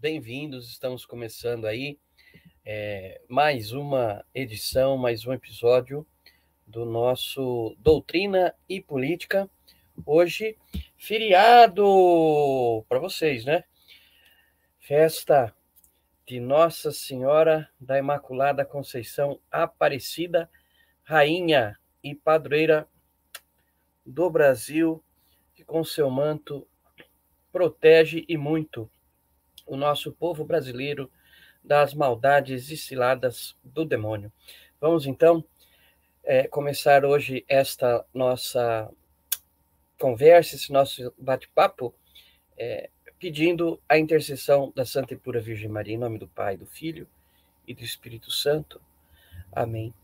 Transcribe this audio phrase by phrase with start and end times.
[0.00, 0.70] bem-vindos.
[0.70, 1.98] Estamos começando aí
[2.64, 6.06] é, mais uma edição, mais um episódio
[6.66, 9.48] do nosso Doutrina e Política.
[10.06, 10.56] Hoje,
[10.96, 13.64] feriado para vocês, né?
[14.78, 15.54] Festa
[16.26, 20.50] de Nossa Senhora da Imaculada Conceição Aparecida,
[21.02, 22.88] Rainha e Padroeira
[24.06, 25.04] do Brasil,
[25.54, 26.66] que com seu manto
[27.52, 28.90] protege e muito
[29.70, 31.08] o nosso povo brasileiro
[31.62, 34.32] das maldades e ciladas do demônio.
[34.80, 35.44] Vamos então
[36.24, 38.90] é, começar hoje esta nossa
[39.96, 41.94] conversa, esse nosso bate-papo,
[42.58, 46.66] é, pedindo a intercessão da Santa e Pura Virgem Maria, em nome do Pai, do
[46.66, 47.06] Filho
[47.64, 48.80] e do Espírito Santo.
[49.52, 49.94] Amém.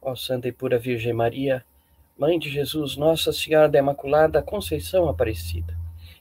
[0.00, 1.64] Ó Santa e Pura Virgem Maria,
[2.16, 5.76] Mãe de Jesus, Nossa Senhora da Imaculada Conceição Aparecida,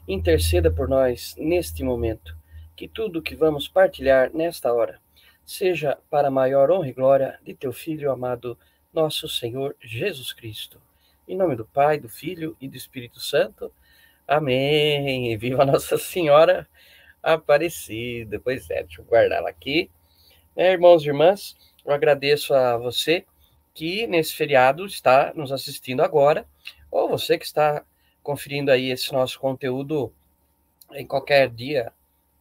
[0.07, 2.36] interceda por nós neste momento,
[2.77, 5.01] que tudo que vamos partilhar nesta hora
[5.43, 8.55] seja para a maior honra e glória de teu Filho amado,
[8.93, 10.79] nosso Senhor Jesus Cristo.
[11.27, 13.73] Em nome do Pai, do Filho e do Espírito Santo.
[14.27, 15.35] Amém.
[15.37, 16.69] Viva Nossa Senhora
[17.23, 18.39] Aparecida.
[18.39, 19.89] Pois é, deixa eu guardar ela aqui.
[20.55, 23.25] É, irmãos e irmãs, eu agradeço a você
[23.73, 26.45] que nesse feriado está nos assistindo agora,
[26.91, 27.83] ou você que está
[28.21, 30.13] conferindo aí esse nosso conteúdo
[30.93, 31.91] em qualquer dia,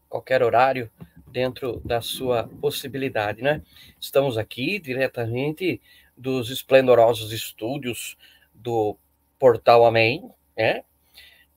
[0.08, 0.91] qualquer horário
[1.26, 3.62] dentro da sua possibilidade, né?
[4.00, 5.81] Estamos aqui diretamente
[6.17, 8.17] dos esplendorosos estúdios
[8.55, 8.97] do
[9.38, 10.82] Portal Amém, né?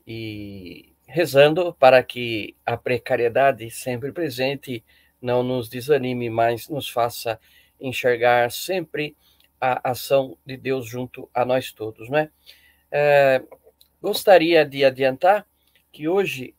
[0.05, 4.83] E rezando para que a precariedade sempre presente
[5.21, 7.39] não nos desanime, mas nos faça
[7.79, 9.15] enxergar sempre
[9.59, 12.29] a ação de Deus junto a nós todos, né?
[12.91, 13.41] É,
[14.01, 15.45] gostaria de adiantar
[15.91, 16.55] que hoje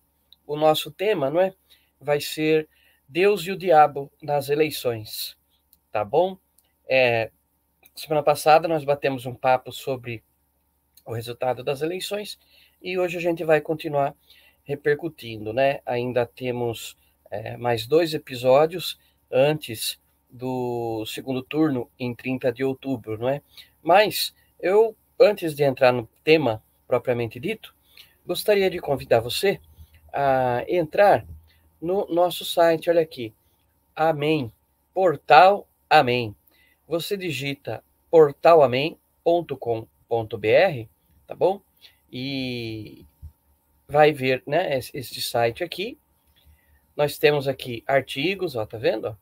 [0.47, 1.55] o nosso tema, não é,
[2.01, 2.69] vai ser
[3.09, 5.37] Deus e o Diabo nas eleições,
[5.93, 6.39] tá bom?
[6.89, 7.31] É,
[7.95, 10.23] semana passada nós batemos um papo sobre
[11.05, 12.39] o resultado das eleições
[12.81, 14.15] e hoje a gente vai continuar
[14.65, 15.81] repercutindo, né?
[15.85, 16.97] Ainda temos
[17.31, 18.99] é, mais dois episódios
[19.31, 20.01] antes
[20.31, 23.43] do segundo turno em 30 de outubro, não é?
[23.83, 27.75] Mas eu, antes de entrar no tema propriamente dito,
[28.27, 29.61] gostaria de convidar você
[30.13, 31.27] a entrar
[31.81, 33.33] no nosso site, olha aqui.
[33.95, 34.53] Amém.
[34.93, 36.37] Portal Amém.
[36.87, 37.83] Você digita
[38.13, 40.89] portalamém.com.br,
[41.27, 41.61] tá bom?
[42.13, 43.05] E
[43.89, 45.99] vai ver, né, este site aqui.
[46.97, 49.19] Nós temos aqui artigos, ó, tá vendo?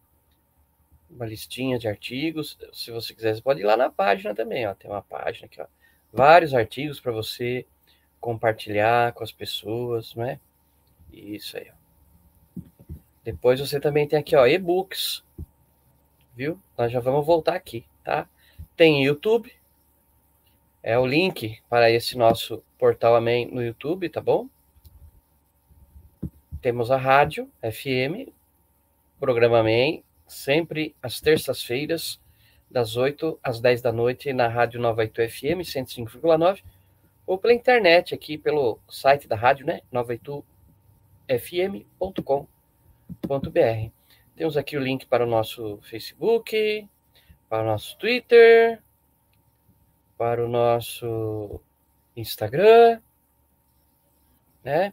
[1.08, 2.58] Uma listinha de artigos.
[2.74, 4.74] Se você quiser, você pode ir lá na página também, ó.
[4.74, 5.66] Tem uma página aqui, ó.
[6.12, 7.64] Vários artigos para você
[8.20, 10.38] compartilhar com as pessoas, não é?
[11.10, 11.77] Isso aí, ó.
[13.28, 15.22] Depois você também tem aqui, ó, e-books.
[16.34, 16.58] Viu?
[16.78, 18.26] Nós já vamos voltar aqui, tá?
[18.74, 19.52] Tem YouTube.
[20.82, 24.48] É o link para esse nosso portal Amém no YouTube, tá bom?
[26.62, 28.32] Temos a rádio FM,
[29.20, 32.18] programa Amém, sempre às terças-feiras,
[32.70, 36.62] das 8 às 10 da noite, na Rádio Nova Itu FM 105,9,
[37.26, 39.82] ou pela internet aqui pelo site da rádio, né?
[39.92, 42.48] novaitufm.com
[43.26, 43.90] br
[44.36, 46.88] Temos aqui o link para o nosso Facebook,
[47.48, 48.82] para o nosso Twitter,
[50.16, 51.60] para o nosso
[52.16, 53.00] Instagram,
[54.62, 54.92] né?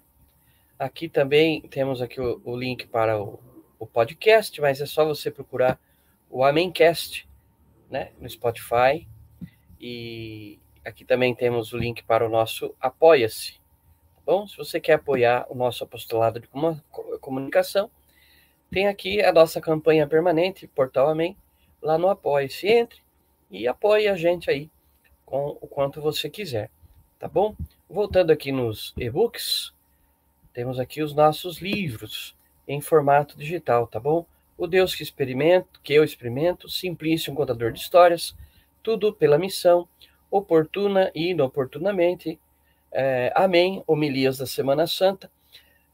[0.78, 3.40] Aqui também temos aqui o, o link para o,
[3.80, 5.80] o, podcast, mas é só você procurar
[6.30, 7.28] o Amencast,
[7.90, 9.08] né, no Spotify.
[9.80, 13.54] E aqui também temos o link para o nosso Apoia-se.
[13.54, 16.50] Tá bom, se você quer apoiar o nosso apostolado de
[17.20, 17.90] comunicação,
[18.72, 21.38] tem aqui a nossa campanha permanente, Portal Amém,
[21.82, 22.68] lá no Apoie-se.
[22.68, 23.06] Entre
[23.50, 24.70] e apoie a gente aí
[25.26, 26.70] com o quanto você quiser,
[27.18, 27.56] tá bom?
[27.90, 29.74] Voltando aqui nos e-books,
[30.54, 32.36] temos aqui os nossos livros
[32.68, 34.26] em formato digital, tá bom?
[34.58, 38.36] O Deus que experimento, que eu experimento, Simplício, um contador de histórias,
[38.82, 39.88] tudo pela missão,
[40.30, 42.40] oportuna e inoportunamente,
[42.92, 45.30] é, Amém, homilias da Semana Santa,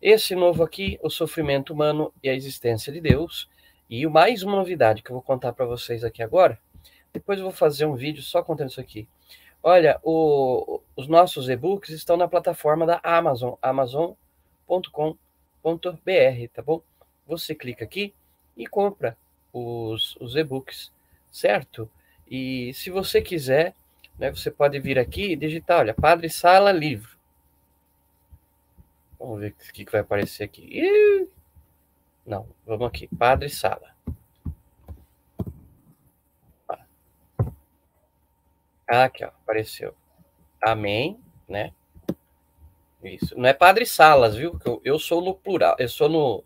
[0.02, 3.48] esse novo aqui, o sofrimento humano e a existência de Deus.
[3.90, 6.58] E mais uma novidade que eu vou contar para vocês aqui agora.
[7.14, 9.08] Depois eu vou fazer um vídeo só contando isso aqui.
[9.62, 14.18] Olha, o, os nossos e-books estão na plataforma da Amazon, amazon.com.br,
[16.52, 16.82] tá bom?
[17.28, 18.12] Você clica aqui
[18.58, 19.16] e compra
[19.54, 20.92] os, os e-books,
[21.32, 21.88] certo?
[22.28, 23.76] E se você quiser,
[24.18, 27.21] né, você pode vir aqui e digitar, olha, Padre Sala Livro.
[29.22, 31.30] Vamos ver o que, que vai aparecer aqui.
[32.26, 33.08] Não, vamos aqui.
[33.08, 33.96] Padre Sala.
[38.88, 39.96] Ah, aqui, ó, apareceu.
[40.60, 41.72] Amém, né?
[43.04, 43.38] Isso.
[43.38, 44.60] Não é Padre Salas, viu?
[44.66, 46.44] Eu, eu sou no plural, eu sou no,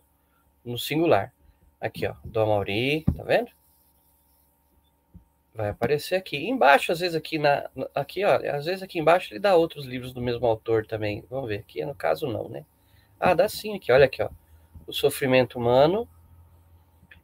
[0.64, 1.34] no singular.
[1.80, 3.52] Aqui, ó, do Mauri, tá vendo?
[5.56, 6.50] Vai aparecer aqui.
[6.50, 7.70] Embaixo, às vezes aqui na.
[7.96, 8.36] Aqui, ó.
[8.36, 11.24] Às vezes aqui embaixo ele dá outros livros do mesmo autor também.
[11.30, 11.60] Vamos ver.
[11.60, 12.66] Aqui no caso, não, né?
[13.18, 13.90] Ah, dá sim aqui.
[13.90, 14.30] Olha aqui, ó.
[14.86, 16.08] O sofrimento humano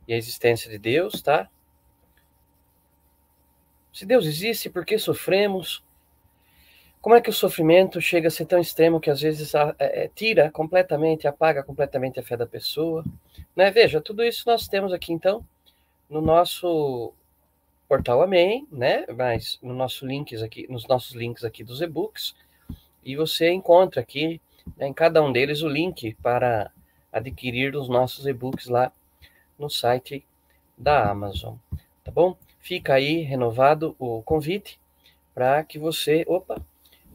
[0.07, 1.49] e a existência de Deus, tá?
[3.91, 5.83] Se Deus existe, por que sofremos?
[7.01, 10.49] Como é que o sofrimento chega a ser tão extremo que às vezes é, tira
[10.49, 13.03] completamente, apaga completamente a fé da pessoa?
[13.55, 13.69] Né?
[13.71, 15.45] Veja, tudo isso nós temos aqui então
[16.09, 17.13] no nosso
[17.91, 19.05] portal Amém, né?
[19.13, 22.33] Mas no nosso links aqui, nos nossos links aqui dos e-books,
[23.03, 24.39] e você encontra aqui
[24.77, 26.71] né, em cada um deles o link para
[27.11, 28.93] adquirir os nossos e-books lá
[29.59, 30.25] no site
[30.77, 31.55] da Amazon,
[32.01, 32.37] tá bom?
[32.61, 34.79] Fica aí renovado o convite
[35.33, 36.61] para que você, opa,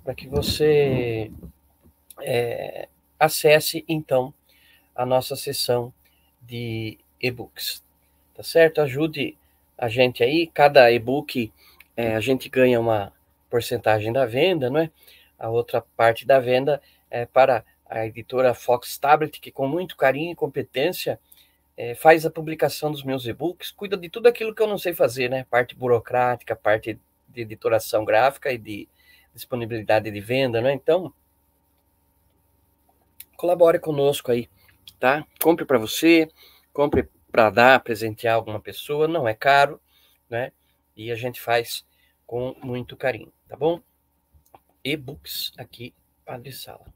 [0.04, 1.33] para que você
[2.21, 2.87] é,
[3.18, 4.30] acesse então
[4.95, 5.90] a nossa sessão
[6.42, 7.83] de e-books,
[8.35, 8.83] tá certo?
[8.83, 9.38] Ajude
[9.76, 11.52] a gente aí, cada e-book
[11.97, 13.12] é, a gente ganha uma
[13.50, 14.90] porcentagem da venda, não é?
[15.38, 16.80] A outra parte da venda
[17.11, 21.21] é para a editora Fox Tablet, que com muito carinho e competência
[21.76, 24.95] é, faz a publicação dos meus e-books, cuida de tudo aquilo que eu não sei
[24.95, 25.47] fazer, né?
[25.50, 28.88] Parte burocrática, parte de editoração gráfica e de
[29.35, 30.73] disponibilidade de venda, né?
[30.73, 31.12] Então,
[33.37, 34.49] colabore conosco aí,
[34.99, 35.26] tá?
[35.40, 36.28] Compre para você,
[36.73, 39.78] compre para dar, presentear alguma pessoa, não é caro,
[40.26, 40.52] né?
[40.97, 41.85] E a gente faz
[42.26, 43.83] com muito carinho, tá bom?
[44.83, 46.87] E-books aqui, Padre Sala.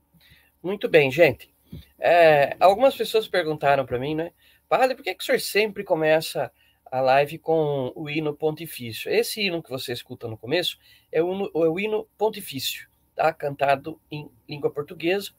[0.63, 1.55] Muito bem, gente.
[1.99, 4.33] É, algumas pessoas perguntaram para mim, né?
[4.67, 6.51] Padre, por que, que o senhor sempre começa
[6.91, 9.13] a live com o hino pontifício.
[9.13, 10.79] Esse hino que você escuta no começo
[11.13, 13.31] é o, é o hino pontifício, tá?
[13.31, 15.33] cantado em língua portuguesa.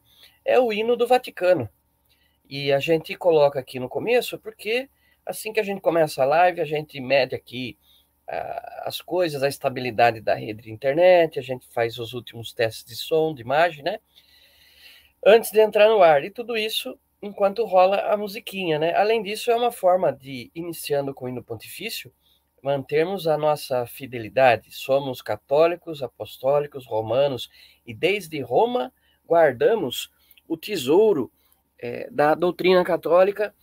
[0.46, 1.68] É o hino do Vaticano.
[2.52, 4.90] E a gente coloca aqui no começo porque
[5.26, 7.78] assim que a gente começa a live, a gente mede aqui
[8.28, 12.84] uh, as coisas, a estabilidade da rede de internet, a gente faz os últimos testes
[12.84, 14.00] de som, de imagem, né?
[15.26, 16.26] Antes de entrar no ar.
[16.26, 18.94] E tudo isso enquanto rola a musiquinha, né?
[18.96, 22.14] Além disso, é uma forma de, iniciando com o hino pontifício,
[22.62, 24.74] mantermos a nossa fidelidade.
[24.74, 27.50] Somos católicos, apostólicos, romanos,
[27.86, 28.92] e desde Roma
[29.26, 30.12] guardamos
[30.50, 31.32] o tesouro
[31.82, 33.54] é, da doutrina católica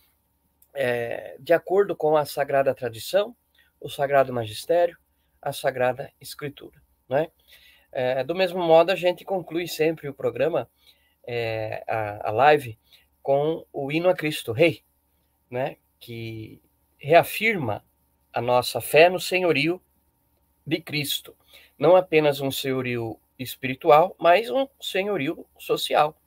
[0.73, 3.35] é, de acordo com a sagrada tradição,
[3.79, 4.97] o sagrado magistério,
[5.41, 7.29] a sagrada escritura, né?
[7.91, 10.69] É, do mesmo modo, a gente conclui sempre o programa,
[11.25, 12.77] é, a, a live,
[13.21, 14.83] com o hino a Cristo Rei,
[15.49, 16.61] né, que
[16.97, 17.83] reafirma
[18.31, 19.81] a nossa fé no senhorio
[20.65, 21.35] de Cristo.
[21.77, 26.18] Não apenas um senhorio espiritual, mas um senhorio social.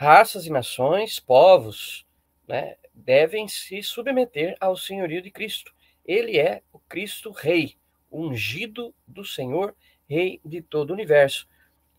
[0.00, 2.06] Raças e nações, povos,
[2.48, 5.74] né, devem se submeter ao senhorio de Cristo.
[6.06, 7.76] Ele é o Cristo Rei,
[8.10, 9.76] ungido do Senhor,
[10.08, 11.46] Rei de todo o universo.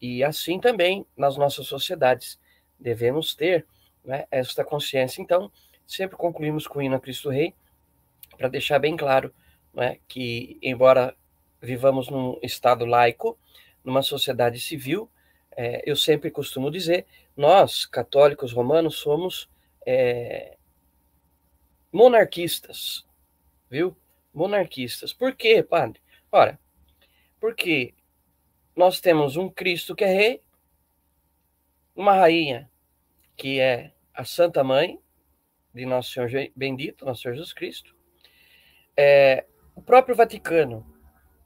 [0.01, 2.39] E assim também nas nossas sociedades
[2.79, 3.67] devemos ter
[4.03, 5.21] né, esta consciência.
[5.21, 5.51] Então,
[5.85, 7.53] sempre concluímos com o hino a Cristo Rei,
[8.35, 9.31] para deixar bem claro
[9.71, 11.15] né, que, embora
[11.61, 13.37] vivamos num estado laico,
[13.83, 15.07] numa sociedade civil,
[15.55, 19.49] é, eu sempre costumo dizer, nós, católicos romanos, somos
[19.85, 20.57] é,
[21.91, 23.05] monarquistas,
[23.69, 23.95] viu?
[24.33, 25.13] Monarquistas.
[25.13, 26.01] Por quê, padre?
[26.31, 26.59] Ora,
[27.39, 27.93] porque
[28.75, 30.41] nós temos um Cristo que é rei,
[31.95, 32.69] uma rainha
[33.35, 34.99] que é a Santa Mãe
[35.73, 37.95] de Nosso Senhor bendito, Nosso Senhor Jesus Cristo,
[38.95, 39.45] é,
[39.75, 40.85] o próprio Vaticano,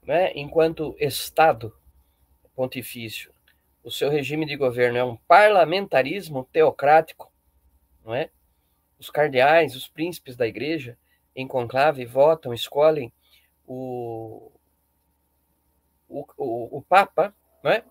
[0.02, 1.74] né, enquanto Estado
[2.54, 3.32] pontifício,
[3.86, 7.32] o seu regime de governo é um parlamentarismo teocrático,
[8.04, 8.30] não é?
[8.98, 10.98] Os cardeais, os príncipes da igreja,
[11.36, 13.12] em conclave, votam, escolhem
[13.64, 14.50] o,
[16.08, 17.84] o, o, o Papa, não é?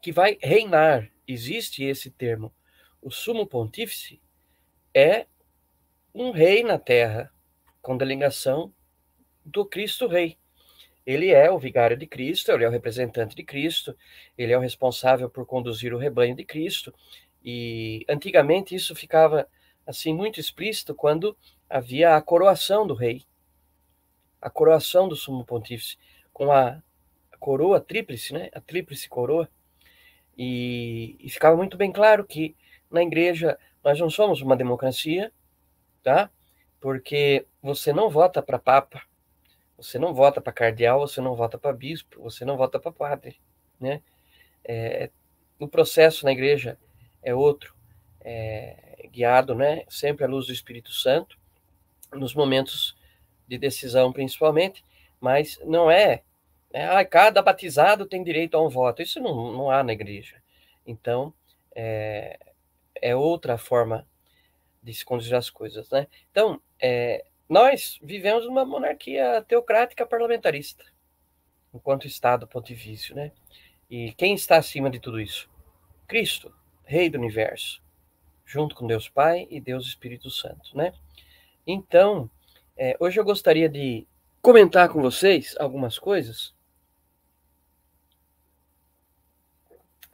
[0.00, 1.08] que vai reinar.
[1.28, 2.52] Existe esse termo
[3.00, 4.20] o sumo pontífice
[4.92, 5.26] é
[6.12, 7.32] um rei na terra,
[7.80, 8.74] com delegação
[9.44, 10.36] do Cristo Rei.
[11.04, 13.96] Ele é o vigário de Cristo, ele é o representante de Cristo,
[14.38, 16.94] ele é o responsável por conduzir o rebanho de Cristo.
[17.44, 19.48] E antigamente isso ficava
[19.86, 21.36] assim muito explícito quando
[21.68, 23.24] havia a coroação do rei,
[24.40, 25.96] a coroação do sumo pontífice,
[26.32, 26.80] com a
[27.40, 28.48] coroa tríplice, né?
[28.52, 29.48] A tríplice coroa.
[30.38, 32.54] E, e ficava muito bem claro que
[32.90, 35.32] na igreja nós não somos uma democracia,
[36.02, 36.30] tá?
[36.80, 39.02] Porque você não vota para papa,
[39.82, 43.40] você não vota para cardeal, você não vota para bispo, você não vota para padre,
[43.80, 44.00] né?
[44.64, 45.10] É,
[45.58, 46.78] o processo na igreja
[47.22, 47.74] é outro,
[48.20, 49.84] é, guiado, né?
[49.88, 51.36] Sempre à luz do Espírito Santo,
[52.12, 52.96] nos momentos
[53.48, 54.84] de decisão principalmente,
[55.20, 56.22] mas não é,
[56.72, 59.02] é ah, cada batizado tem direito a um voto.
[59.02, 60.42] Isso não, não há na igreja.
[60.86, 61.34] Então,
[61.74, 62.38] é,
[62.94, 64.06] é outra forma
[64.82, 66.06] de se conduzir as coisas, né?
[66.30, 70.86] Então, é, nós vivemos uma monarquia teocrática parlamentarista,
[71.74, 73.30] enquanto Estado pontifício, né?
[73.90, 75.50] E quem está acima de tudo isso?
[76.08, 76.50] Cristo,
[76.82, 77.82] Rei do Universo,
[78.46, 80.94] junto com Deus Pai e Deus Espírito Santo, né?
[81.66, 82.30] Então,
[82.74, 84.06] é, hoje eu gostaria de
[84.40, 86.54] comentar com vocês algumas coisas.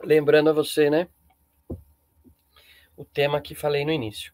[0.03, 1.07] Lembrando a você, né?
[2.97, 4.33] O tema que falei no início.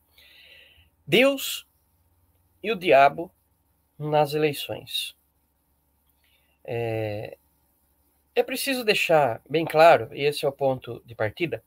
[1.06, 1.68] Deus
[2.66, 3.32] e o diabo
[3.96, 5.16] nas eleições.
[6.64, 7.38] É,
[8.34, 11.64] é preciso deixar bem claro, e esse é o ponto de partida,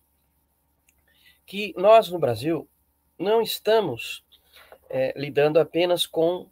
[1.46, 2.68] que nós no Brasil
[3.16, 4.24] não estamos
[4.90, 6.50] é, lidando apenas com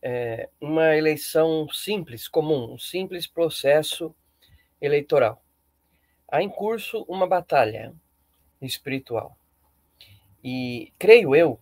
[0.00, 4.14] é, uma eleição simples, comum, um simples processo
[4.80, 5.42] eleitoral.
[6.28, 7.92] Há em curso uma batalha
[8.62, 9.36] espiritual.
[10.44, 11.58] E creio eu,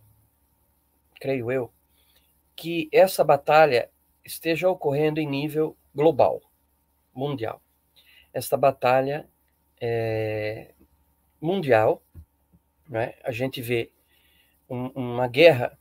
[1.18, 1.72] creio eu,
[2.58, 3.88] que essa batalha
[4.24, 6.42] esteja ocorrendo em nível global,
[7.14, 7.62] mundial.
[8.34, 9.28] Esta batalha
[9.80, 10.74] é
[11.40, 12.02] mundial,
[12.88, 13.14] né?
[13.22, 13.92] a gente vê
[14.68, 15.78] um, uma guerra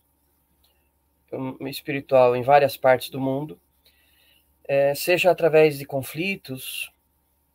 [1.61, 3.59] espiritual em várias partes do mundo,
[4.63, 6.93] é, seja através de conflitos,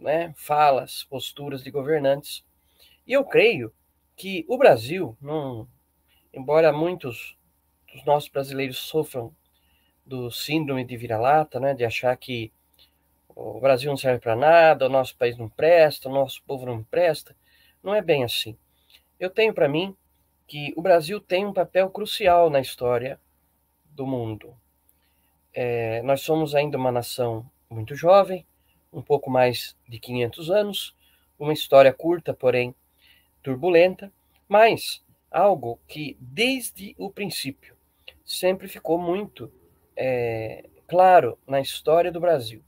[0.01, 2.45] né, falas, posturas de governantes.
[3.07, 3.73] E eu creio
[4.17, 5.17] que o Brasil,
[6.35, 7.37] embora muitos
[7.93, 9.35] dos nossos brasileiros sofram
[10.05, 12.53] do síndrome de vira-lata, né, de achar que
[13.29, 16.83] o Brasil não serve para nada, o nosso país não presta, o nosso povo não
[16.83, 17.35] presta,
[17.83, 18.57] não é bem assim.
[19.19, 19.97] Eu tenho para mim
[20.47, 23.19] que o Brasil tem um papel crucial na história
[23.87, 24.55] do mundo.
[25.55, 28.45] É, nós somos ainda uma nação muito jovem,
[28.93, 30.97] um pouco mais de 500 anos,
[31.39, 32.75] uma história curta, porém
[33.43, 34.13] turbulenta,
[34.49, 37.77] mas algo que desde o princípio
[38.33, 39.53] sempre ficou muito
[39.95, 42.65] é, claro na história do Brasil: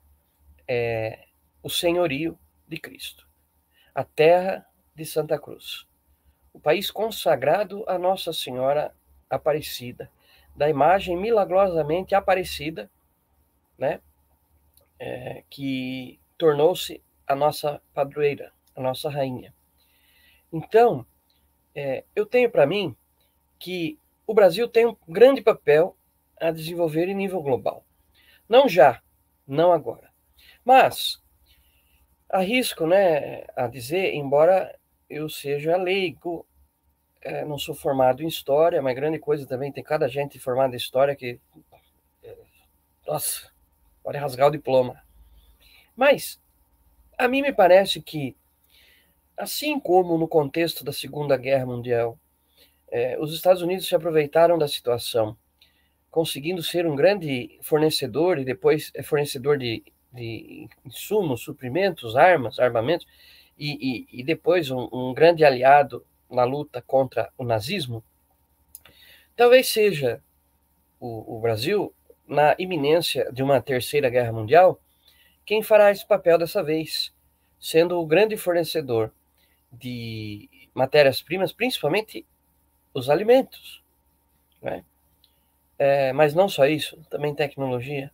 [0.69, 1.27] é
[1.63, 3.27] o senhorio de Cristo,
[3.95, 5.87] a terra de Santa Cruz,
[6.53, 8.95] o país consagrado a Nossa Senhora
[9.29, 10.11] Aparecida,
[10.55, 12.91] da imagem milagrosamente aparecida,
[13.79, 14.01] né?
[14.99, 19.53] É, que tornou-se a nossa padroeira, a nossa rainha.
[20.53, 21.05] Então,
[21.75, 22.97] é, eu tenho para mim
[23.59, 25.97] que o Brasil tem um grande papel
[26.41, 27.85] a desenvolver em nível global.
[28.49, 29.03] Não já,
[29.47, 30.11] não agora.
[30.65, 31.23] Mas
[32.29, 36.47] arrisco, né, a dizer, embora eu seja leigo
[37.25, 40.77] é, não sou formado em história, mas grande coisa também, tem cada gente formada em
[40.77, 41.41] história que.
[42.23, 42.37] É,
[43.07, 43.51] nossa,
[44.03, 45.03] pode rasgar o diploma.
[45.97, 46.39] Mas,
[47.17, 48.37] a mim me parece que,
[49.37, 52.19] assim como no contexto da Segunda Guerra Mundial,
[52.95, 55.37] é, os Estados Unidos se aproveitaram da situação,
[56.13, 63.05] conseguindo ser um grande fornecedor e depois é fornecedor de, de insumos, suprimentos, armas, armamentos,
[63.59, 68.01] e, e, e depois um, um grande aliado na luta contra o nazismo,
[69.35, 70.23] talvez seja
[71.01, 71.93] o, o Brasil,
[72.29, 74.81] na iminência de uma terceira guerra mundial,
[75.45, 77.13] quem fará esse papel dessa vez,
[77.59, 79.13] sendo o grande fornecedor
[79.73, 82.25] de matérias-primas, principalmente
[82.95, 83.83] os alimentos.
[84.63, 84.85] Né?
[85.79, 88.11] É, mas não só isso, também tecnologia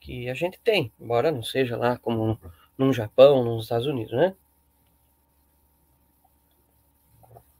[0.00, 2.38] que a gente tem, embora não seja lá como
[2.76, 4.34] no Japão, nos Estados Unidos, né?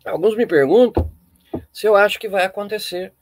[0.05, 1.11] Alguns me perguntam
[1.73, 3.15] se eu acho que vai acontecer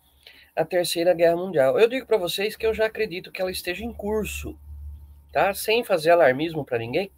[0.56, 1.78] a Terceira Guerra Mundial.
[1.78, 4.58] Eu digo para vocês que eu já acredito que ela esteja em curso,
[5.32, 5.54] tá?
[5.54, 7.10] Sem fazer alarmismo para ninguém.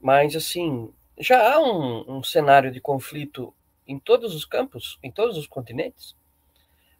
[0.00, 3.54] Mas, assim, já há um, um, cenário de conflito
[3.86, 6.16] em todos os campos, em todos os continentes.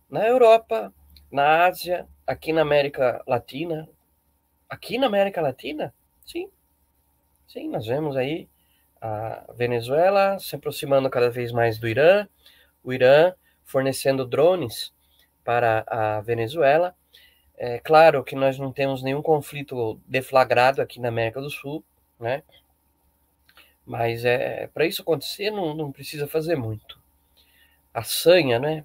[0.09, 0.93] Na Europa,
[1.31, 3.89] na Ásia, aqui na América Latina.
[4.69, 5.95] Aqui na América Latina?
[6.25, 6.51] Sim.
[7.47, 8.49] Sim, nós vemos aí
[9.01, 12.27] a Venezuela se aproximando cada vez mais do Irã,
[12.83, 14.93] o Irã fornecendo drones
[15.45, 16.97] para a Venezuela.
[17.57, 21.85] É claro que nós não temos nenhum conflito deflagrado aqui na América do Sul,
[22.19, 22.43] né?
[23.87, 26.99] Mas é para isso acontecer não, não precisa fazer muito.
[27.93, 28.85] A sanha, né,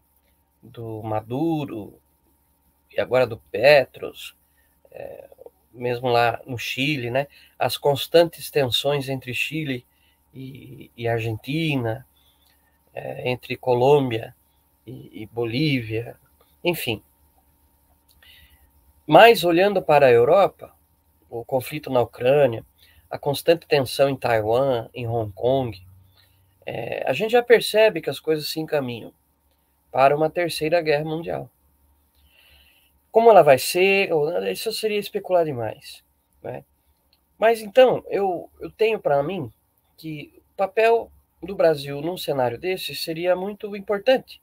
[0.62, 2.00] do Maduro
[2.92, 4.36] e agora do Petros,
[4.92, 5.30] é,
[5.72, 9.86] mesmo lá no Chile, né, as constantes tensões entre Chile
[10.34, 12.06] e, e Argentina,
[12.94, 14.36] é, entre Colômbia
[14.86, 16.18] e, e Bolívia,
[16.64, 17.02] enfim.
[19.08, 20.76] Mas olhando para a Europa,
[21.30, 22.66] o conflito na Ucrânia,
[23.10, 25.82] a constante tensão em Taiwan, em Hong Kong,
[26.65, 29.13] é, a gente já percebe que as coisas se encaminham
[29.91, 31.50] para uma terceira guerra mundial.
[33.12, 34.10] Como ela vai ser,
[34.52, 36.04] isso seria especular demais.
[36.43, 36.63] Né?
[37.38, 39.52] Mas então, eu, eu tenho para mim
[39.98, 44.39] que o papel do Brasil num cenário desse seria muito importante.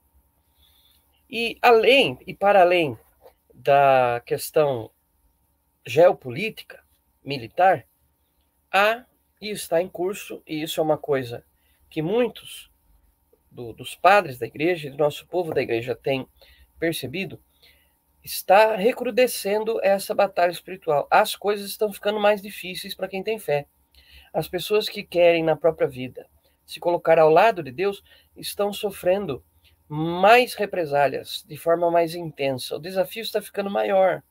[1.29, 2.97] E além, e para além
[3.53, 4.89] da questão
[5.85, 6.83] geopolítica,
[7.23, 7.85] militar,
[8.77, 9.05] há
[9.41, 11.43] e está em curso, e isso é uma coisa
[11.89, 12.71] que muitos
[13.51, 16.27] do, dos padres da igreja e do nosso povo da igreja têm
[16.79, 17.41] percebido,
[18.23, 21.07] está recrudescendo essa batalha espiritual.
[21.09, 23.65] As coisas estão ficando mais difíceis para quem tem fé.
[24.33, 26.27] As pessoas que querem na própria vida
[26.65, 28.03] se colocar ao lado de Deus
[28.35, 29.43] estão sofrendo
[29.87, 32.75] mais represálias de forma mais intensa.
[32.75, 34.21] O desafio está ficando maior.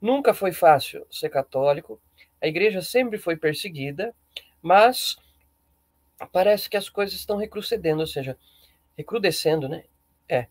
[0.00, 2.00] Nunca foi fácil ser católico.
[2.40, 4.14] A igreja sempre foi perseguida,
[4.62, 5.16] mas
[6.32, 8.38] parece que as coisas estão recrudescendo, ou seja,
[8.96, 9.84] recrudescendo, né?
[10.28, 10.46] É.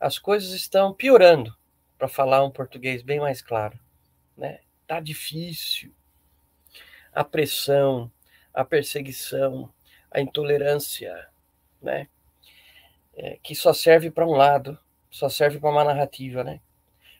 [0.00, 1.56] As coisas estão piorando
[1.98, 3.78] para falar um português bem mais claro.
[4.36, 4.60] Né?
[4.86, 5.92] Tá difícil.
[7.12, 8.10] A pressão,
[8.54, 9.72] a perseguição,
[10.10, 11.28] a intolerância,
[11.82, 12.08] né?
[13.14, 14.78] É, que só serve para um lado,
[15.10, 16.60] só serve para uma narrativa, né?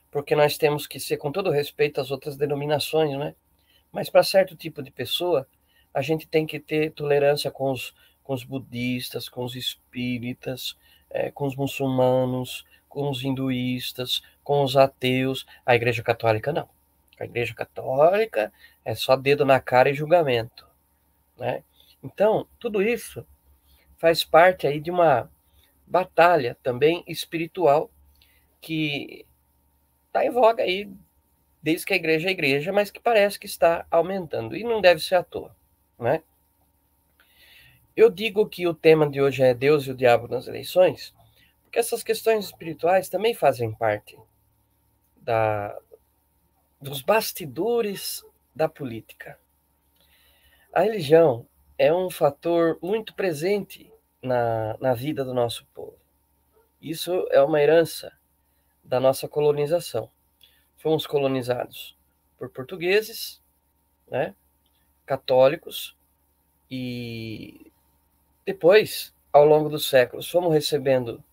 [0.09, 3.35] Porque nós temos que ser, com todo respeito às outras denominações, né?
[3.91, 5.47] Mas para certo tipo de pessoa,
[5.93, 10.77] a gente tem que ter tolerância com os, com os budistas, com os espíritas,
[11.09, 15.45] é, com os muçulmanos, com os hinduístas, com os ateus.
[15.65, 16.69] A Igreja Católica não.
[17.19, 18.53] A Igreja Católica
[18.85, 20.67] é só dedo na cara e julgamento.
[21.37, 21.63] Né?
[22.03, 23.25] Então, tudo isso
[23.97, 25.29] faz parte aí de uma
[25.85, 27.89] batalha também espiritual
[28.61, 29.25] que
[30.07, 30.89] está em voga aí
[31.61, 35.01] desde que a igreja é igreja, mas que parece que está aumentando e não deve
[35.01, 35.55] ser à toa,
[35.97, 36.23] né?
[37.95, 41.13] Eu digo que o tema de hoje é Deus e o diabo nas eleições,
[41.63, 44.17] porque essas questões espirituais também fazem parte
[45.17, 45.77] da,
[46.81, 48.23] dos bastidores
[48.55, 49.37] da política.
[50.71, 51.45] A religião
[51.77, 53.91] é um fator muito presente
[54.21, 55.97] na, na vida do nosso povo.
[56.81, 58.11] Isso é uma herança
[58.83, 60.09] da nossa colonização.
[60.79, 61.95] Fomos colonizados
[62.37, 63.41] por portugueses,
[64.09, 64.33] né,
[65.05, 65.95] católicos,
[66.71, 67.71] e
[68.45, 71.23] depois, ao longo dos séculos, fomos recebendo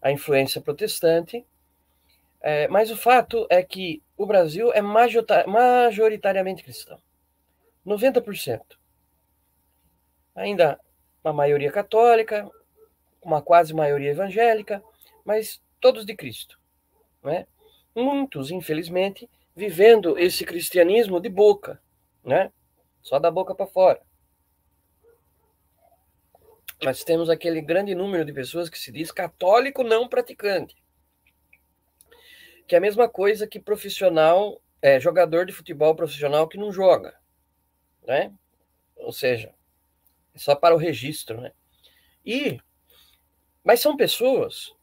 [0.00, 1.44] a influência protestante,
[2.40, 7.00] é, mas o fato é que o Brasil é majoritariamente cristão.
[7.84, 8.78] 90%.
[10.34, 10.78] Ainda
[11.24, 12.48] uma maioria católica,
[13.20, 14.82] uma quase maioria evangélica,
[15.24, 16.58] mas todos de Cristo.
[17.22, 17.46] Né?
[17.96, 21.80] Muitos, infelizmente, vivendo esse cristianismo de boca,
[22.22, 22.52] né?
[23.00, 24.02] só da boca para fora.
[26.82, 30.76] Nós temos aquele grande número de pessoas que se diz católico não praticante.
[32.68, 37.18] Que é a mesma coisa que profissional, é, jogador de futebol profissional que não joga.
[38.06, 38.30] Né?
[38.94, 39.54] Ou seja,
[40.34, 41.40] é só para o registro.
[41.40, 41.50] Né?
[42.26, 42.60] E,
[43.64, 44.74] mas são pessoas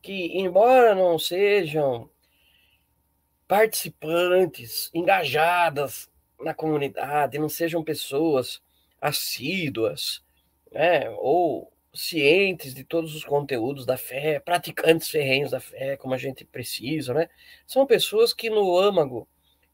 [0.00, 2.08] que, embora não sejam
[3.48, 8.60] participantes, engajadas na comunidade, não sejam pessoas
[9.00, 10.22] assíduas,
[10.72, 16.18] né, ou cientes de todos os conteúdos da fé, praticantes ferrenhos da fé, como a
[16.18, 17.28] gente precisa, né?
[17.66, 19.26] São pessoas que no âmago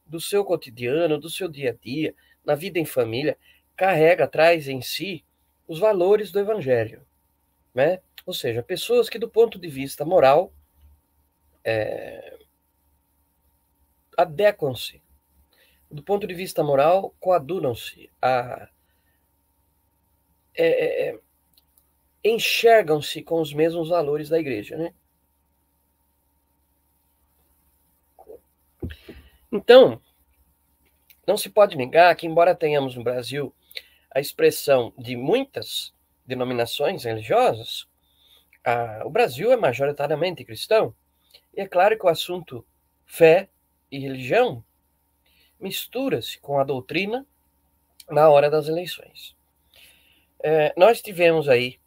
[0.06, 3.36] do seu cotidiano, do seu dia a dia, na vida em família,
[3.76, 5.24] carrega, traz em si
[5.66, 7.04] os valores do evangelho,
[7.74, 8.00] né?
[8.24, 10.52] Ou seja, pessoas que do ponto de vista moral
[11.64, 12.38] é,
[14.16, 15.02] adequam-se,
[15.90, 18.68] do ponto de vista moral, coadunam-se a
[20.54, 21.18] é, é, é,
[22.24, 24.94] enxergam-se com os mesmos valores da igreja, né?
[29.50, 30.00] Então,
[31.26, 33.54] não se pode negar que, embora tenhamos no Brasil
[34.10, 35.94] a expressão de muitas
[36.26, 37.86] denominações religiosas,
[38.64, 40.94] a, o Brasil é majoritariamente cristão.
[41.54, 42.64] E é claro que o assunto
[43.04, 43.48] fé
[43.92, 44.64] e religião
[45.60, 47.26] mistura-se com a doutrina
[48.10, 49.36] na hora das eleições.
[50.42, 51.78] É, nós tivemos aí,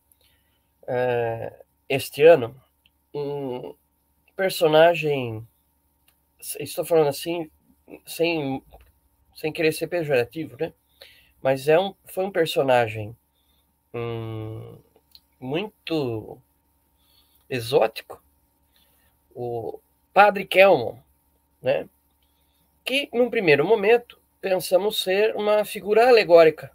[0.88, 2.56] é, este ano,
[3.14, 3.76] um
[4.36, 5.46] personagem,
[6.60, 7.52] estou falando assim,
[8.06, 8.64] sem,
[9.36, 10.72] sem querer ser pejorativo, né?
[11.42, 13.16] Mas é um, foi um personagem
[13.94, 14.78] hum,
[15.40, 16.40] muito
[17.50, 18.24] exótico,
[19.34, 19.80] o
[20.14, 20.98] Padre Kelmon,
[21.62, 21.90] né?
[22.86, 26.72] Que, num primeiro momento, pensamos ser uma figura alegórica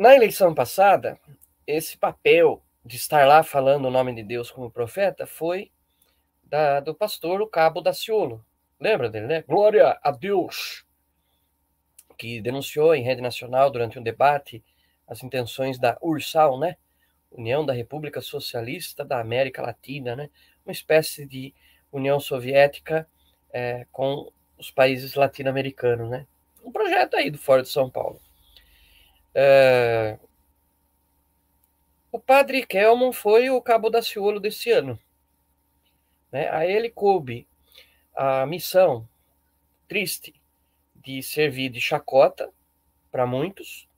[0.00, 1.20] na eleição passada,
[1.66, 5.70] esse papel de estar lá falando o nome de Deus como profeta foi
[6.42, 8.42] da, do pastor o Cabo Daciolo.
[8.80, 9.44] Lembra dele, né?
[9.46, 10.86] Glória a Deus,
[12.16, 14.64] que denunciou em rede nacional durante um debate
[15.06, 16.78] as intenções da URSAL, né?
[17.30, 20.30] União da República Socialista da América Latina, né?
[20.64, 21.52] Uma espécie de
[21.92, 23.06] União Soviética
[23.52, 26.26] é, com os países latino-americanos, né?
[26.64, 28.20] Um projeto aí do Fora de São Paulo.
[29.34, 30.18] É...
[32.12, 34.98] O padre Kelman foi o cabo da Ciolo desse ano.
[36.30, 36.48] Né?
[36.50, 37.46] A ele coube
[38.14, 39.08] a missão
[39.88, 40.34] triste
[40.94, 42.52] de servir de chacota
[43.10, 43.88] para muitos.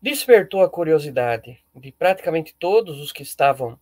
[0.00, 3.78] Despertou a curiosidade de praticamente todos os que estavam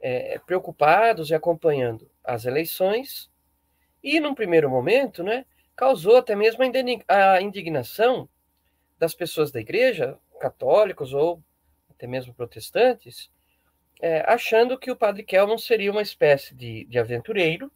[0.00, 3.29] é, preocupados e acompanhando as eleições
[4.02, 5.44] e, num primeiro momento, né,
[5.76, 6.62] causou até mesmo
[7.08, 8.28] a indignação
[8.98, 11.42] das pessoas da igreja, católicos ou
[11.90, 13.30] até mesmo protestantes,
[14.00, 17.70] é, achando que o padre Kelman seria uma espécie de, de aventureiro,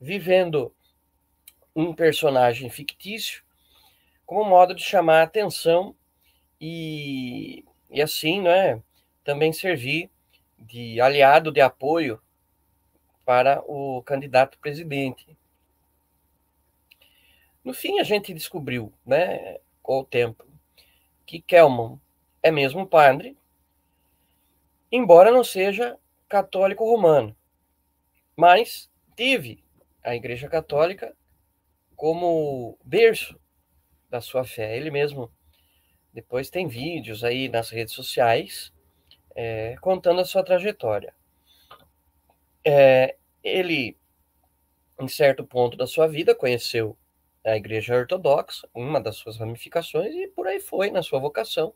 [0.00, 0.74] vivendo
[1.74, 3.42] um personagem fictício,
[4.24, 5.94] como modo de chamar a atenção
[6.60, 8.80] e, e assim, né,
[9.24, 10.10] também servir
[10.58, 12.20] de aliado de apoio
[13.24, 15.36] para o candidato presidente.
[17.64, 20.46] No fim, a gente descobriu, né, com o tempo,
[21.26, 22.00] que Kelman
[22.42, 23.36] é mesmo padre,
[24.90, 27.36] embora não seja católico romano,
[28.36, 29.62] mas teve
[30.02, 31.14] a Igreja Católica
[31.94, 33.38] como berço
[34.08, 34.76] da sua fé.
[34.76, 35.30] Ele mesmo
[36.12, 38.72] depois tem vídeos aí nas redes sociais
[39.34, 41.14] é, contando a sua trajetória.
[42.64, 43.96] É, ele,
[44.98, 46.96] em certo ponto da sua vida, conheceu
[47.44, 51.72] a Igreja Ortodoxa, uma das suas ramificações, e por aí foi na sua vocação,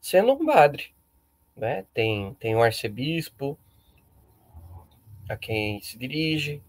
[0.00, 0.94] sendo um padre.
[1.56, 1.84] Né?
[1.92, 3.58] Tem, tem um arcebispo
[5.28, 6.62] a quem se dirige.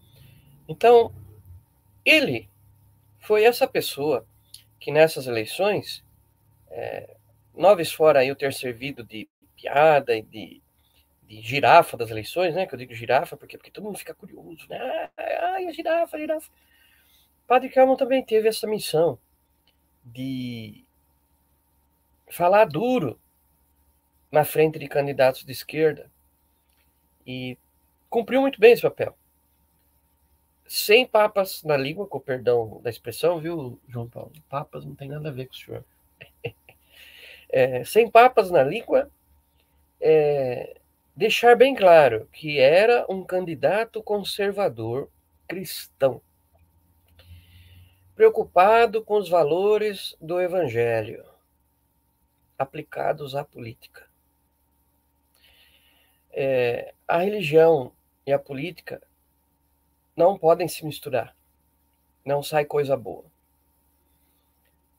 [0.67, 1.13] Então,
[2.05, 2.49] ele
[3.19, 4.25] foi essa pessoa
[4.79, 6.03] que nessas eleições,
[6.69, 7.15] é,
[7.53, 10.61] nove fora o ter servido de piada e de,
[11.23, 12.65] de, girafa das eleições, né?
[12.65, 15.09] Que eu digo girafa porque, porque todo mundo fica curioso, né?
[15.15, 16.49] Ai, a girafa, a girafa.
[17.51, 19.19] Padre Calmo também teve essa missão
[20.05, 20.85] de
[22.29, 23.19] falar duro
[24.31, 26.09] na frente de candidatos de esquerda
[27.27, 27.57] e
[28.09, 29.17] cumpriu muito bem esse papel.
[30.65, 34.31] Sem papas na língua, com perdão da expressão, viu, João Paulo?
[34.47, 35.83] Papas não tem nada a ver com o senhor.
[37.53, 39.11] É, sem papas na língua,
[39.99, 40.79] é,
[41.13, 45.09] deixar bem claro que era um candidato conservador
[45.49, 46.21] cristão
[48.15, 51.26] preocupado com os valores do Evangelho
[52.58, 54.08] aplicados à política.
[56.32, 57.91] É, a religião
[58.26, 59.02] e a política
[60.15, 61.36] não podem se misturar.
[62.24, 63.26] Não sai coisa boa.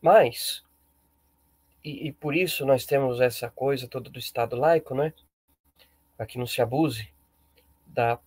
[0.01, 0.65] Mas,
[1.85, 5.15] e, e por isso nós temos essa coisa toda do Estado laico, né?
[6.17, 7.13] Para que não se abuse
[7.87, 8.19] da.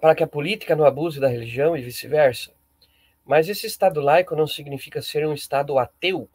[0.00, 2.52] para que a política não abuse da religião e vice-versa.
[3.28, 6.26] Mas esse Estado laico não significa ser um Estado ateu,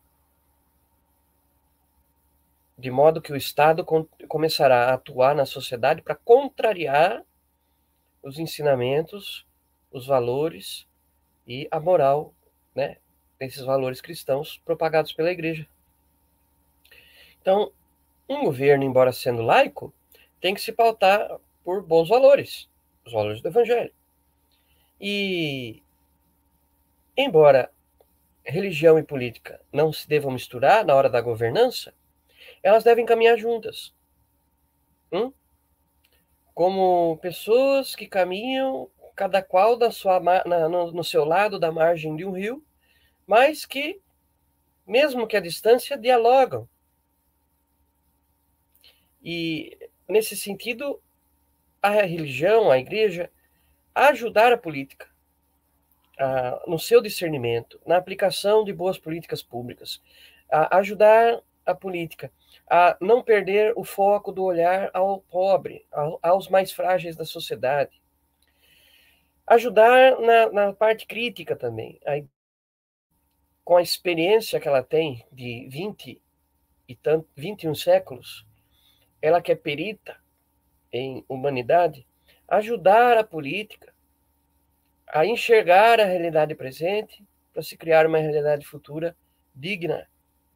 [2.77, 3.83] de modo que o Estado
[4.27, 7.23] começará a atuar na sociedade para contrariar
[8.21, 9.43] os ensinamentos,
[9.91, 10.87] os valores
[11.47, 12.31] e a moral,
[12.75, 12.97] né,
[13.39, 15.67] esses valores cristãos propagados pela Igreja.
[17.41, 17.71] Então,
[18.29, 19.91] um governo, embora sendo laico,
[20.39, 22.69] tem que se pautar por bons valores,
[23.03, 23.91] os valores do Evangelho.
[25.01, 25.82] E
[27.15, 27.71] Embora
[28.43, 31.93] religião e política não se devam misturar na hora da governança,
[32.61, 33.93] elas devem caminhar juntas.
[35.11, 35.31] Hum?
[36.55, 42.15] Como pessoas que caminham, cada qual da sua, na, no, no seu lado da margem
[42.15, 42.65] de um rio,
[43.27, 44.01] mas que,
[44.85, 46.67] mesmo que a distância, dialogam.
[49.23, 49.77] E,
[50.09, 50.99] nesse sentido,
[51.81, 53.31] a religião, a igreja,
[53.93, 55.12] ajudar a política
[56.67, 60.01] no seu discernimento, na aplicação de boas políticas públicas,
[60.51, 62.31] a ajudar a política
[62.69, 68.01] a não perder o foco do olhar ao pobre, ao, aos mais frágeis da sociedade.
[69.45, 72.23] Ajudar na, na parte crítica também, a,
[73.63, 76.21] com a experiência que ela tem de 20
[76.87, 78.45] e tanto, 21 séculos,
[79.21, 80.17] ela que é perita
[80.91, 82.05] em humanidade,
[82.47, 83.92] ajudar a política
[85.13, 87.23] a enxergar a realidade presente
[87.53, 89.15] para se criar uma realidade futura
[89.53, 90.09] digna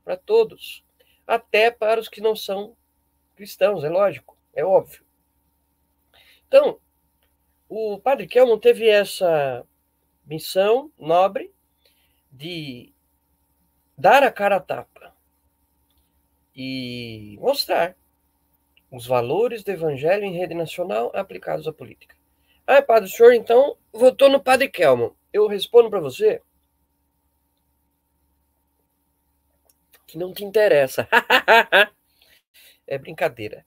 [0.04, 0.84] para todos,
[1.28, 2.76] até para os que não são
[3.36, 5.06] cristãos, é lógico, é óbvio.
[6.48, 6.80] Então,
[7.70, 9.64] o padre Kelman teve essa
[10.26, 11.54] missão nobre
[12.32, 12.92] de
[13.96, 15.16] dar a cara a tapa
[16.56, 17.96] e mostrar
[18.90, 22.17] os valores do evangelho em rede nacional aplicados à política.
[22.68, 25.16] Ah, padre, o senhor então votou no padre Kelmo.
[25.32, 26.42] Eu respondo para você
[30.06, 31.08] que não te interessa.
[32.86, 33.66] é brincadeira.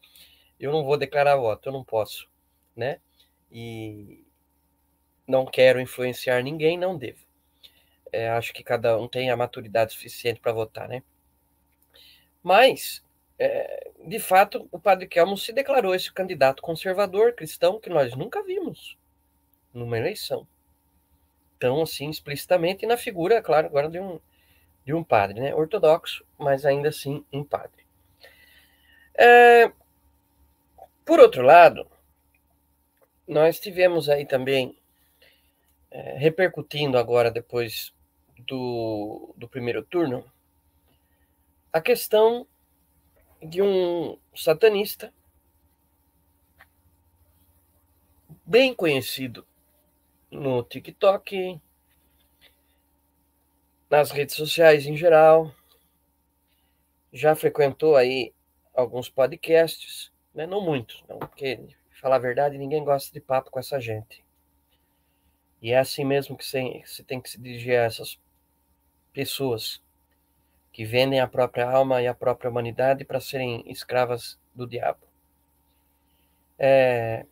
[0.59, 2.29] Eu não vou declarar voto, eu não posso,
[2.77, 3.01] né?
[3.51, 4.23] E
[5.27, 7.25] não quero influenciar ninguém, não devo.
[8.13, 11.03] É, acho que cada um tem a maturidade suficiente para votar, né?
[12.43, 13.03] Mas,
[13.43, 18.43] é, de fato, o padre Kelmo se declarou esse candidato conservador cristão que nós nunca
[18.43, 18.99] vimos
[19.73, 20.47] numa eleição.
[21.59, 24.21] Tão assim, explicitamente, na figura, claro, agora de um,
[24.85, 25.55] de um padre, né?
[25.55, 27.83] Ortodoxo, mas ainda assim um padre.
[29.15, 29.73] É,
[31.03, 31.91] por outro lado,
[33.27, 34.77] nós tivemos aí também,
[35.91, 37.91] é, repercutindo agora depois
[38.47, 40.31] do, do primeiro turno,
[41.73, 42.47] a questão
[43.43, 45.13] de um satanista
[48.45, 49.47] bem conhecido
[50.31, 51.61] no TikTok,
[53.89, 55.53] nas redes sociais em geral,
[57.13, 58.33] já frequentou aí
[58.75, 60.47] alguns podcasts, né?
[60.47, 61.59] não muitos, não, porque,
[62.01, 64.25] falar a verdade, ninguém gosta de papo com essa gente.
[65.61, 68.19] E é assim mesmo que você tem que se dirigir a essas
[69.13, 69.83] pessoas
[70.73, 75.01] que vendem a própria alma e a própria humanidade para serem escravas do diabo.
[76.59, 77.27] É,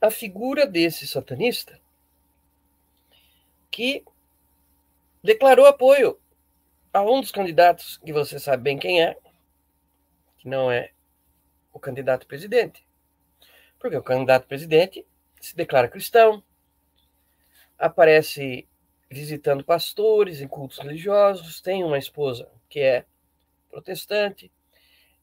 [0.00, 1.80] a figura desse satanista
[3.70, 4.04] que
[5.22, 6.18] declarou apoio
[6.92, 9.16] a um dos candidatos que você sabe bem quem é,
[10.38, 10.92] que não é
[11.72, 12.86] o candidato presidente.
[13.78, 15.06] Porque o candidato presidente
[15.40, 16.42] se declara cristão,
[17.78, 18.66] aparece
[19.10, 23.04] visitando pastores em cultos religiosos, tem uma esposa que é
[23.70, 24.52] protestante.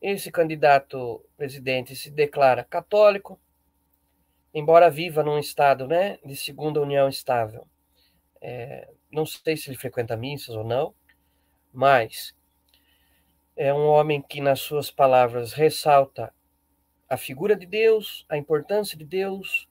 [0.01, 3.39] Esse candidato presidente se declara católico,
[4.53, 7.67] embora viva num estado né, de segunda união estável.
[8.41, 10.93] É, não sei se ele frequenta missas ou não,
[11.71, 12.35] mas
[13.55, 16.33] é um homem que, nas suas palavras, ressalta
[17.07, 19.69] a figura de Deus, a importância de Deus,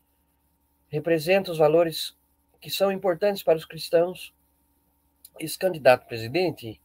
[0.88, 2.16] representa os valores
[2.62, 4.32] que são importantes para os cristãos.
[5.38, 6.80] Esse candidato presidente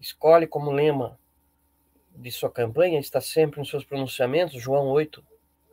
[0.00, 1.18] escolhe como lema
[2.14, 5.22] de sua campanha, está sempre nos seus pronunciamentos, João 8,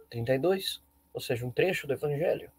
[0.10, 0.81] 32,
[1.13, 2.51] ou seja, um trecho do Evangelho.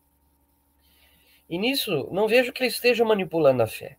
[1.50, 3.98] E nisso, não vejo que ele esteja manipulando a fé.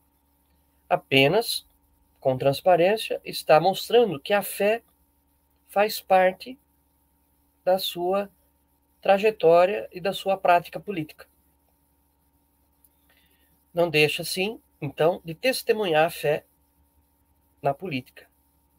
[0.90, 1.68] Apenas,
[2.22, 4.82] com transparência, está mostrando que a fé
[5.68, 6.58] faz parte
[7.66, 8.30] da sua
[9.02, 11.28] trajetória e da sua prática política
[13.74, 16.46] não deixa, assim, então, de testemunhar a fé
[17.62, 18.28] na política.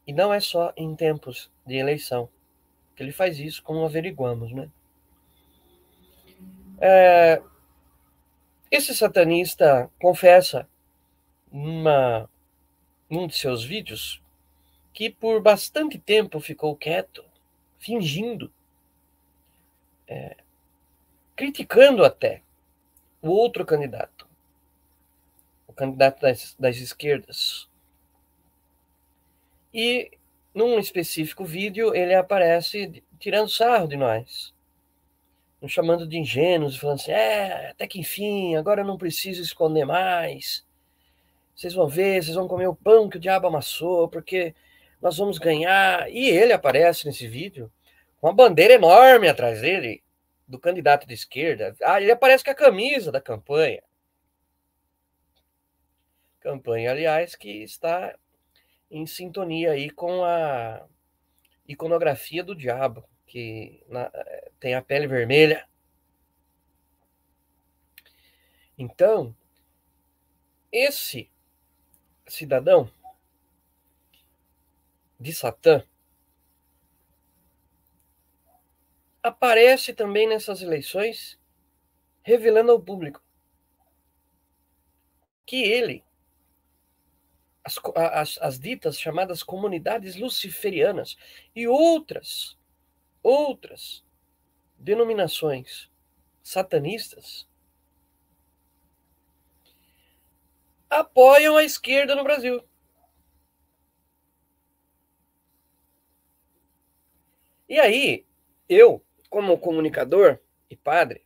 [0.06, 2.28] E não é só em tempos de eleição
[2.94, 4.70] que ele faz isso, como averiguamos, né?
[6.78, 7.42] É,
[8.70, 10.68] esse satanista confessa
[11.50, 12.28] numa,
[13.08, 14.22] num de seus vídeos
[14.92, 17.24] que por bastante tempo ficou quieto,
[17.78, 18.52] fingindo,
[20.06, 20.36] é,
[21.34, 22.42] criticando até
[23.22, 24.23] o outro candidato
[25.74, 27.68] candidato das, das esquerdas.
[29.72, 30.12] E
[30.54, 34.54] num específico vídeo ele aparece tirando sarro de nós,
[35.60, 39.84] nos chamando de ingênuos, falando assim: é, até que enfim, agora eu não preciso esconder
[39.84, 40.64] mais.
[41.56, 44.54] Vocês vão ver, vocês vão comer o pão que o diabo amassou, porque
[45.00, 46.10] nós vamos ganhar.
[46.10, 47.70] E ele aparece nesse vídeo
[48.20, 50.02] com uma bandeira enorme atrás dele,
[50.46, 51.74] do candidato de esquerda.
[51.82, 53.82] Ah, ele aparece com a camisa da campanha.
[56.44, 58.14] Campanha, aliás, que está
[58.90, 60.86] em sintonia aí com a
[61.66, 64.12] iconografia do diabo, que na,
[64.60, 65.66] tem a pele vermelha.
[68.76, 69.34] Então,
[70.70, 71.30] esse
[72.28, 72.92] cidadão
[75.18, 75.82] de Satã
[79.22, 81.40] aparece também nessas eleições,
[82.22, 83.24] revelando ao público
[85.46, 86.03] que ele
[87.64, 91.16] as, as, as ditas chamadas comunidades luciferianas
[91.54, 92.58] e outras,
[93.22, 94.04] outras
[94.78, 95.90] denominações
[96.42, 97.48] satanistas
[100.90, 102.62] apoiam a esquerda no Brasil.
[107.66, 108.26] E aí,
[108.68, 110.38] eu, como comunicador
[110.70, 111.24] e padre,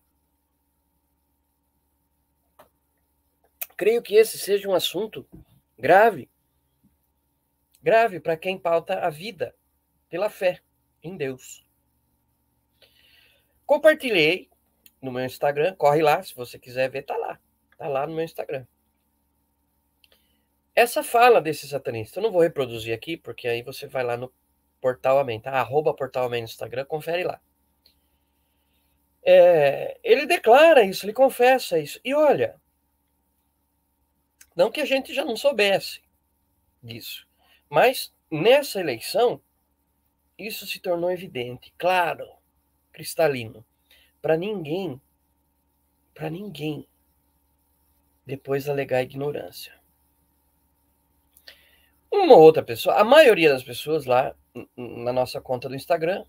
[3.78, 5.24] Creio que esse seja um assunto
[5.78, 6.28] grave.
[7.82, 9.54] Grave para quem pauta a vida
[10.08, 10.60] pela fé
[11.02, 11.64] em Deus.
[13.64, 14.50] Compartilhei
[15.00, 17.38] no meu Instagram, corre lá, se você quiser ver, tá lá.
[17.76, 18.66] Tá lá no meu Instagram.
[20.74, 24.32] Essa fala desse satanista, eu não vou reproduzir aqui, porque aí você vai lá no
[24.80, 25.52] Portal Amém, tá?
[25.52, 27.40] Arroba Portal Amém no Instagram, confere lá.
[29.22, 32.00] É, ele declara isso, ele confessa isso.
[32.04, 32.60] E olha,
[34.58, 36.02] não que a gente já não soubesse
[36.82, 37.28] disso,
[37.70, 39.40] mas nessa eleição,
[40.36, 42.26] isso se tornou evidente, claro,
[42.90, 43.64] cristalino,
[44.20, 45.00] para ninguém,
[46.12, 46.88] para ninguém,
[48.26, 49.78] depois alegar ignorância.
[52.10, 54.34] Uma outra pessoa, a maioria das pessoas lá
[54.76, 56.24] na nossa conta do Instagram,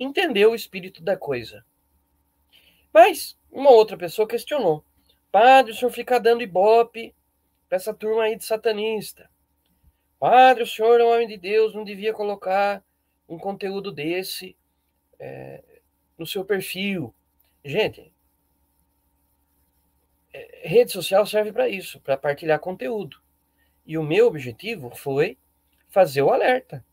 [0.00, 1.62] entendeu o espírito da coisa.
[2.90, 4.82] Mas uma outra pessoa questionou:
[5.30, 7.14] Padre, o senhor fica dando ibope
[7.72, 9.30] para essa turma aí de satanista.
[10.18, 12.84] Padre, o senhor é um homem de Deus, não devia colocar
[13.26, 14.54] um conteúdo desse
[15.18, 15.62] é,
[16.18, 17.14] no seu perfil.
[17.64, 18.12] Gente,
[20.34, 23.22] é, rede social serve para isso, para partilhar conteúdo.
[23.86, 25.38] E o meu objetivo foi
[25.88, 26.84] fazer o alerta.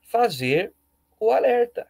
[0.00, 0.72] Fazer
[1.20, 1.86] o alerta.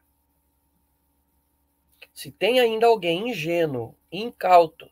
[2.13, 4.91] Se tem ainda alguém ingênuo, incauto,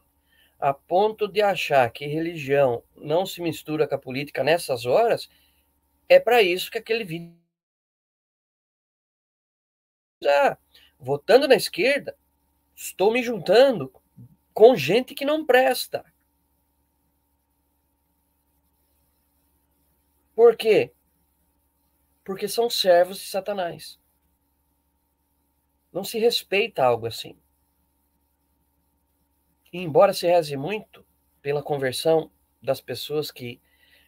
[0.60, 5.28] a ponto de achar que religião não se mistura com a política nessas horas,
[6.08, 7.34] é para isso que aquele vídeo.
[10.26, 10.58] Ah,
[10.98, 12.14] votando na esquerda,
[12.76, 13.90] estou me juntando
[14.52, 16.04] com gente que não presta.
[20.34, 20.92] Por quê?
[22.22, 23.98] Porque são servos de Satanás.
[25.92, 27.36] Não se respeita algo assim.
[29.72, 31.04] E embora se reze muito
[31.40, 32.30] pela conversão
[32.62, 33.60] das pessoas que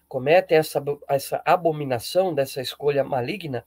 [0.08, 3.64] cometem essa, essa abominação dessa escolha maligna,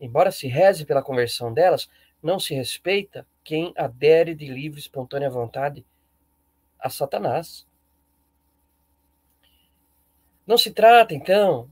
[0.00, 1.88] embora se reze pela conversão delas,
[2.22, 5.84] não se respeita quem adere de livre espontânea vontade
[6.78, 7.66] a Satanás.
[10.46, 11.70] Não se trata, então,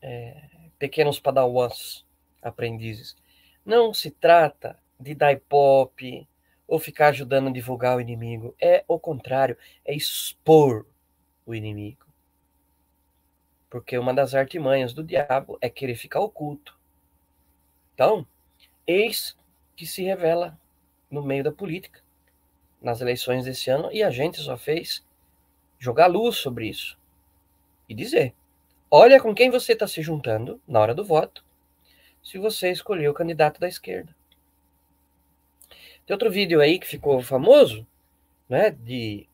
[0.00, 2.04] é, pequenos padawans
[2.42, 3.16] aprendizes.
[3.64, 6.28] Não se trata de dar pop
[6.66, 8.54] ou ficar ajudando a divulgar o inimigo.
[8.60, 10.86] É o contrário, é expor
[11.44, 12.06] o inimigo.
[13.68, 16.78] Porque uma das artimanhas do diabo é querer ficar oculto.
[17.94, 18.26] Então,
[18.86, 19.36] eis
[19.76, 20.58] que se revela
[21.10, 22.00] no meio da política,
[22.80, 25.04] nas eleições desse ano, e a gente só fez
[25.78, 26.98] jogar luz sobre isso
[27.88, 28.34] e dizer:
[28.90, 31.44] olha com quem você está se juntando na hora do voto
[32.22, 34.14] se você escolher o candidato da esquerda.
[36.06, 37.86] Tem outro vídeo aí que ficou famoso,
[38.48, 39.26] né, de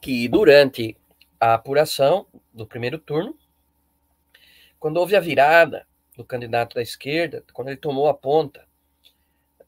[0.00, 0.96] que durante
[1.38, 3.36] a apuração do primeiro turno,
[4.78, 8.66] quando houve a virada do candidato da esquerda, quando ele tomou a ponta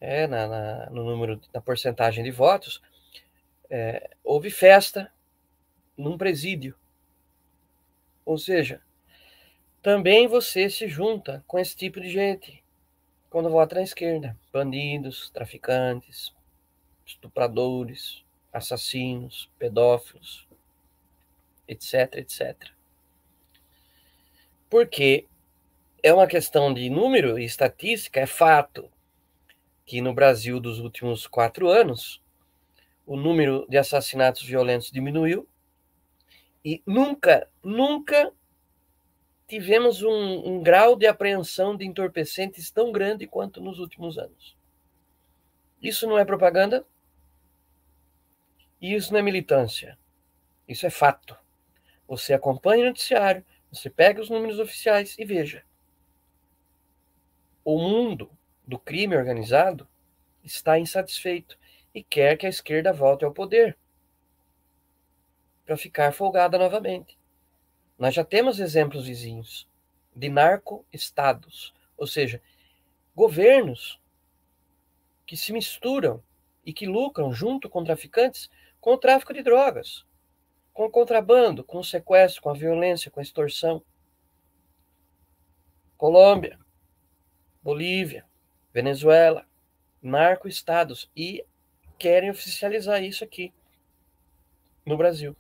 [0.01, 2.81] é, na, na, no número, na porcentagem de votos,
[3.69, 5.13] é, houve festa
[5.97, 6.77] num presídio.
[8.25, 8.81] Ou seja,
[9.83, 12.62] também você se junta com esse tipo de gente
[13.33, 14.39] quando vota na esquerda.
[14.53, 16.35] Bandidos, traficantes,
[17.05, 18.23] estupradores,
[18.53, 20.47] assassinos, pedófilos,
[21.67, 22.71] etc, etc.
[24.69, 25.27] Porque
[26.03, 28.91] é uma questão de número e estatística, é fato
[29.87, 32.23] que no Brasil dos últimos quatro anos
[33.07, 35.49] o número de assassinatos violentos diminuiu
[36.63, 38.31] e nunca, nunca
[39.53, 44.57] tivemos um, um grau de apreensão de entorpecentes tão grande quanto nos últimos anos.
[45.83, 46.87] Isso não é propaganda?
[48.81, 49.99] E isso não é militância.
[50.67, 51.37] Isso é fato.
[52.09, 55.63] Você acompanha o noticiário, você pega os números oficiais e veja.
[57.63, 58.31] O mundo
[58.67, 59.87] do crime organizado
[60.43, 61.59] está insatisfeito
[61.95, 63.77] e quer que a esquerda volte ao poder
[65.67, 67.19] para ficar folgada novamente.
[68.03, 69.69] Nós já temos exemplos vizinhos
[70.13, 72.43] de narco-estados, ou seja,
[73.15, 74.03] governos
[75.25, 76.21] que se misturam
[76.67, 78.51] e que lucram junto com traficantes
[78.81, 80.05] com o tráfico de drogas,
[80.73, 83.85] com o contrabando, com o sequestro, com a violência, com a extorsão.
[85.97, 86.59] Colômbia,
[87.63, 88.27] Bolívia,
[88.75, 89.47] Venezuela,
[90.03, 91.47] narco-estados e
[91.97, 93.55] querem oficializar isso aqui
[94.85, 95.37] no Brasil.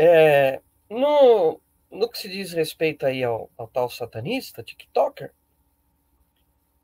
[0.00, 5.34] É, no, no que se diz respeito aí ao, ao tal satanista, TikToker,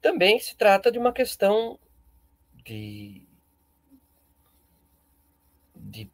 [0.00, 1.78] também se trata de uma questão
[2.52, 3.24] de,
[5.76, 6.10] de,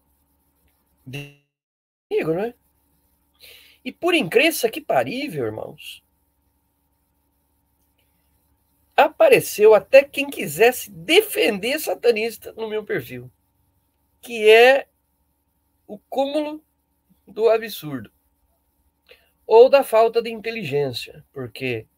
[1.07, 1.43] de
[2.11, 2.55] amigo, não é?
[3.83, 6.05] E por incrível que parível, irmãos,
[8.95, 13.31] apareceu até quem quisesse defender satanista no meu perfil,
[14.21, 14.87] que é
[15.87, 16.63] o cúmulo
[17.31, 18.11] do absurdo
[19.47, 21.89] ou da falta de inteligência, porque,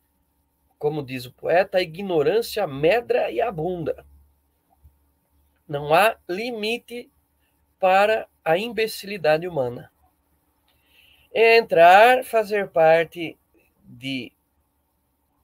[0.78, 4.06] como diz o poeta, a ignorância medra e abunda.
[5.68, 7.10] Não há limite
[7.78, 9.92] para a imbecilidade humana.
[11.30, 13.38] É entrar, fazer parte
[13.84, 14.32] de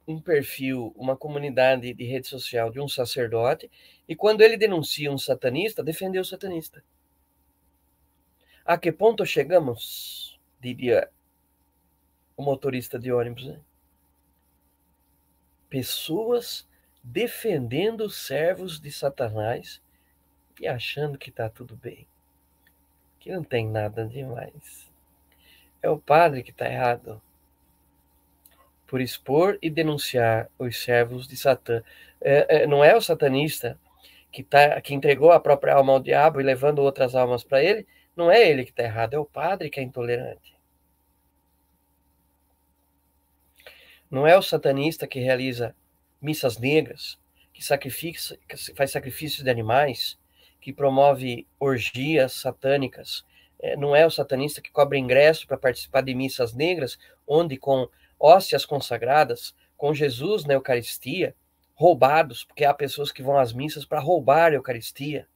[0.07, 3.71] um perfil, uma comunidade de rede social de um sacerdote,
[4.09, 6.83] e quando ele denuncia um satanista, defender o satanista.
[8.69, 10.39] A que ponto chegamos?
[10.61, 11.09] Diria
[12.37, 13.47] o motorista de ônibus.
[13.47, 13.59] Né?
[15.71, 16.69] Pessoas
[17.03, 19.81] defendendo os servos de Satanás
[20.61, 22.07] e achando que está tudo bem,
[23.19, 24.93] que não tem nada demais.
[25.83, 27.23] É o padre que está errado
[28.87, 31.83] por expor e denunciar os servos de Satã.
[32.21, 33.81] É, é, não é o satanista
[34.31, 37.87] que, tá, que entregou a própria alma ao diabo e levando outras almas para ele,
[38.19, 40.59] não é ele que está errado, é o padre que é intolerante.
[44.11, 45.73] Não é o satanista que realiza
[46.21, 47.17] missas negras,
[47.53, 50.19] que, sacrifica, que faz sacrifícios de animais,
[50.61, 53.25] que promove orgias satânicas.
[53.61, 57.89] É, não é o satanista que cobra ingresso para participar de missas negras, onde com
[58.19, 61.37] hóstias consagradas, com Jesus na Eucaristia,
[61.77, 65.29] roubados, porque há pessoas que vão às missas para roubar a Eucaristia.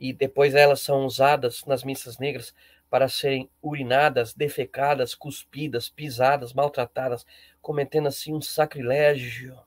[0.00, 2.54] E depois elas são usadas nas missas negras
[2.88, 7.26] para serem urinadas, defecadas, cuspidas, pisadas, maltratadas,
[7.60, 9.60] cometendo assim um sacrilégio,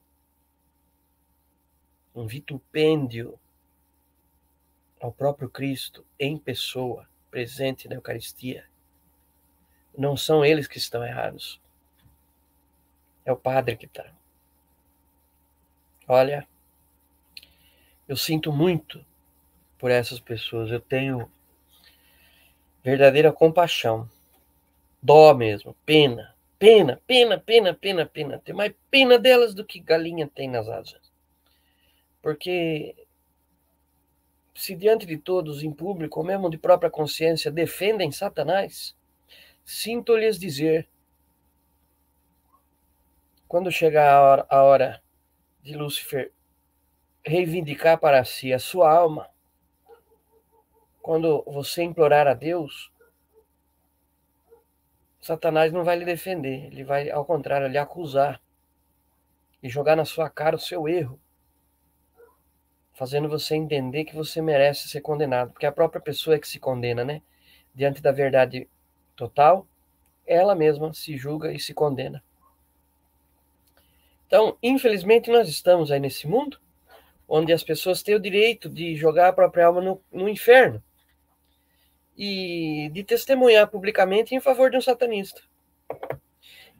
[2.16, 3.40] um vitupêndio
[5.00, 8.68] ao próprio Cristo em pessoa, presente na Eucaristia.
[9.96, 11.62] Não são eles que estão errados.
[13.24, 14.12] É o padre que está.
[16.08, 16.48] Olha,
[18.08, 19.06] eu sinto muito
[19.84, 20.72] por essas pessoas.
[20.72, 21.30] Eu tenho
[22.82, 24.10] verdadeira compaixão.
[25.02, 28.40] Dó mesmo, pena, pena, pena, pena, pena, pena.
[28.40, 31.12] Tem mais pena delas do que galinha tem nas asas.
[32.22, 32.96] Porque
[34.56, 38.96] se diante de todos, em público, ou mesmo de própria consciência, defendem Satanás,
[39.66, 40.88] Sinto-lhes dizer,
[43.50, 45.04] quando chegar a hora, a hora
[45.62, 46.32] de Lúcifer
[47.26, 49.33] reivindicar para si a sua alma,
[51.04, 52.89] quando você implorar a Deus,
[55.20, 58.41] Satanás não vai lhe defender, ele vai, ao contrário, lhe acusar
[59.62, 61.20] e jogar na sua cara o seu erro,
[62.93, 66.58] fazendo você entender que você merece ser condenado, porque a própria pessoa é que se
[66.58, 67.22] condena, né?
[67.76, 68.70] Diante da verdade
[69.14, 69.68] total,
[70.26, 72.24] ela mesma se julga e se condena.
[74.26, 76.62] Então, infelizmente, nós estamos aí nesse mundo
[77.28, 80.82] onde as pessoas têm o direito de jogar a própria alma no, no inferno
[82.18, 85.41] e de testemunhar publicamente em favor de um satanista.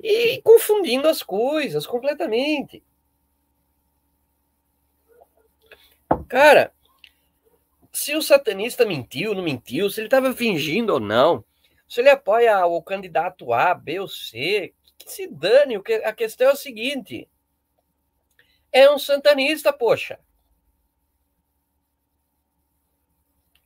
[0.01, 2.84] E confundindo as coisas completamente.
[6.27, 6.73] Cara,
[7.91, 11.43] se o satanista mentiu, não mentiu, se ele estava fingindo ou não,
[11.88, 15.75] se ele apoia o candidato A, B ou C, que se dane.
[16.03, 17.29] A questão é o seguinte:
[18.71, 20.19] é um santanista, poxa.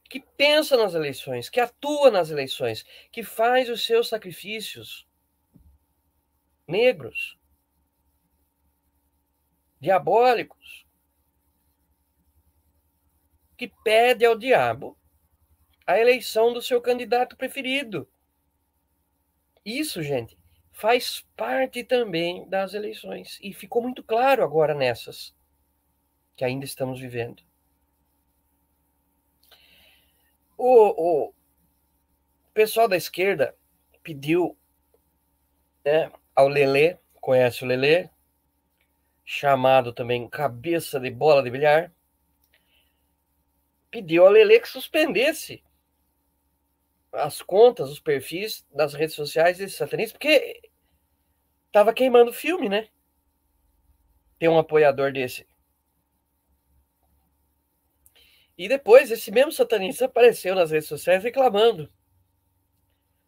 [0.09, 5.07] Que pensa nas eleições, que atua nas eleições, que faz os seus sacrifícios
[6.67, 7.37] negros,
[9.79, 10.85] diabólicos,
[13.57, 14.97] que pede ao diabo
[15.85, 18.07] a eleição do seu candidato preferido.
[19.65, 20.37] Isso, gente,
[20.71, 23.39] faz parte também das eleições.
[23.41, 25.35] E ficou muito claro agora nessas
[26.35, 27.46] que ainda estamos vivendo.
[30.57, 31.33] O, o
[32.53, 33.55] pessoal da esquerda
[34.01, 34.57] pediu
[35.85, 38.09] né, ao Lelê, conhece o Lelê,
[39.23, 41.93] chamado também cabeça de bola de bilhar,
[43.91, 45.63] pediu ao Lelê que suspendesse
[47.11, 50.61] as contas, os perfis das redes sociais desses satanistas, porque
[51.71, 52.87] tava queimando filme, né?
[54.39, 55.47] Tem um apoiador desse.
[58.57, 61.91] E depois, esse mesmo satanista apareceu nas redes sociais reclamando.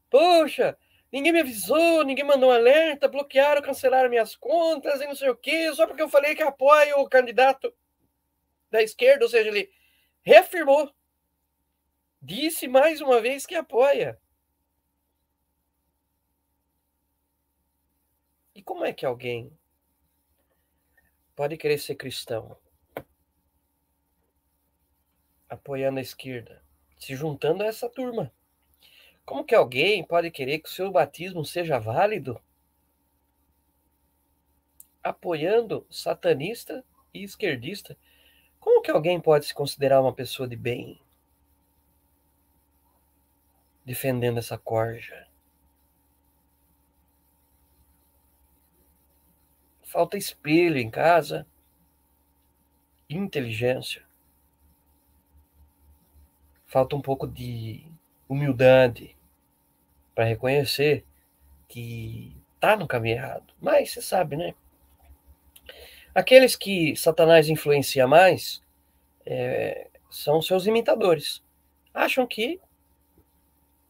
[0.10, 0.78] Poxa,
[1.12, 5.36] Ninguém me avisou, ninguém mandou um alerta, bloquearam, cancelaram minhas contas e não sei o
[5.36, 7.74] quê, só porque eu falei que apoio o candidato
[8.70, 9.72] da esquerda, ou seja, ele
[10.22, 10.94] reafirmou,
[12.22, 14.22] disse mais uma vez que apoia.
[18.54, 19.52] E como é que alguém
[21.36, 22.56] pode querer ser cristão
[25.50, 26.62] apoiando a esquerda,
[26.98, 28.32] se juntando a essa turma?
[29.26, 32.42] Como que alguém pode querer que o seu batismo seja válido
[35.04, 36.84] apoiando satanista
[37.14, 37.98] e esquerdista?
[38.60, 41.00] Como que alguém pode se considerar uma pessoa de bem
[43.86, 45.28] defendendo essa corja?
[49.84, 51.48] Falta espelho em casa,
[53.10, 54.09] inteligência.
[56.70, 57.84] Falta um pouco de
[58.28, 59.18] humildade
[60.14, 61.04] para reconhecer
[61.68, 63.52] que tá no caminho errado.
[63.60, 64.54] Mas você sabe, né?
[66.14, 68.62] Aqueles que Satanás influencia mais
[69.26, 71.44] é, são seus imitadores.
[71.92, 72.62] Acham que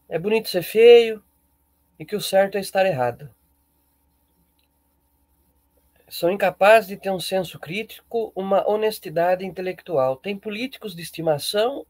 [0.08, 1.22] é bonito ser feio
[1.98, 3.28] e que o certo é estar errado.
[6.08, 10.16] São incapazes de ter um senso crítico, uma honestidade intelectual.
[10.16, 11.86] Tem políticos de estimação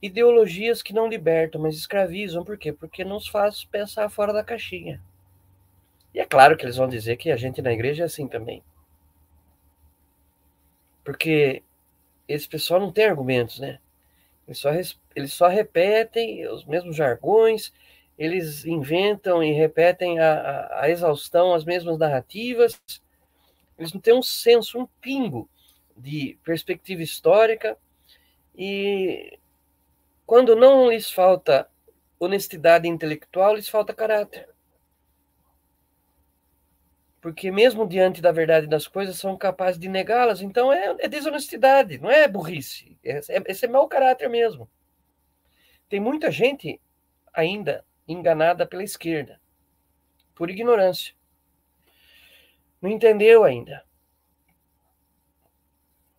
[0.00, 2.44] ideologias que não libertam, mas escravizam.
[2.44, 2.72] Por quê?
[2.72, 5.02] Porque nos faz pensar fora da caixinha.
[6.14, 8.62] E é claro que eles vão dizer que a gente na igreja é assim também.
[11.04, 11.62] Porque
[12.26, 13.78] esse pessoal não tem argumentos, né?
[14.46, 14.70] Eles só,
[15.14, 17.72] eles só repetem os mesmos jargões,
[18.18, 22.80] eles inventam e repetem a, a, a exaustão as mesmas narrativas.
[23.78, 25.48] Eles não têm um senso, um pingo
[25.96, 27.76] de perspectiva histórica
[28.56, 29.38] e
[30.26, 31.70] quando não lhes falta
[32.18, 34.48] honestidade intelectual, lhes falta caráter.
[37.20, 40.42] Porque mesmo diante da verdade das coisas, são capazes de negá-las.
[40.42, 42.98] Então é, é, desonestidade, não é burrice.
[43.04, 44.68] É, é, esse é mau caráter mesmo.
[45.88, 46.80] Tem muita gente
[47.32, 49.40] ainda enganada pela esquerda,
[50.34, 51.14] por ignorância.
[52.82, 53.84] Não entendeu ainda.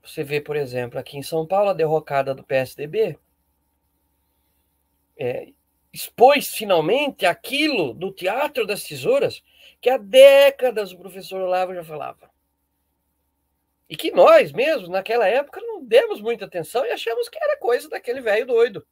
[0.02, 3.20] Você vê, por exemplo, aqui em São Paulo, a derrocada do PSDB
[5.18, 5.54] é,
[5.92, 9.44] expôs finalmente aquilo do teatro das tesouras
[9.82, 12.30] que há décadas o professor Olavo já falava.
[13.90, 17.90] E que nós mesmos, naquela época, não demos muita atenção e achamos que era coisa
[17.90, 18.86] daquele velho doido.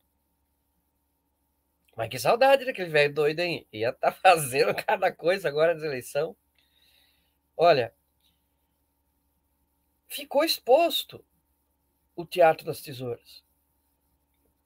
[1.95, 3.67] Mas que saudade daquele velho doido, hein?
[3.71, 6.35] Ia estar tá fazendo cada coisa agora na eleição.
[7.55, 7.93] Olha,
[10.07, 11.23] ficou exposto
[12.15, 13.44] o Teatro das Tesouras.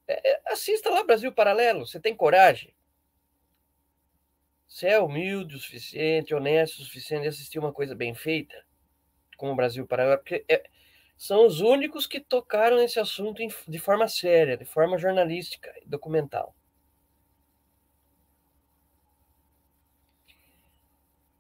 [0.10, 2.74] É, é, assista lá Brasil Paralelo, você tem coragem.
[4.68, 8.56] Você é humilde o suficiente, honesto o suficiente de assistir uma coisa bem feita,
[9.38, 10.68] como o Brasil Paralelo, porque é,
[11.16, 16.56] são os únicos que tocaram nesse assunto de forma séria, de forma jornalística e documental.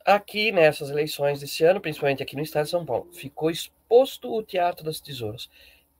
[0.05, 4.43] Aqui nessas eleições desse ano, principalmente aqui no estado de São Paulo, ficou exposto o
[4.43, 5.49] Teatro das Tesouras.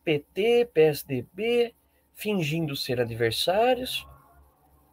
[0.03, 1.75] PT, PSDB,
[2.19, 4.05] fingindo ser adversários,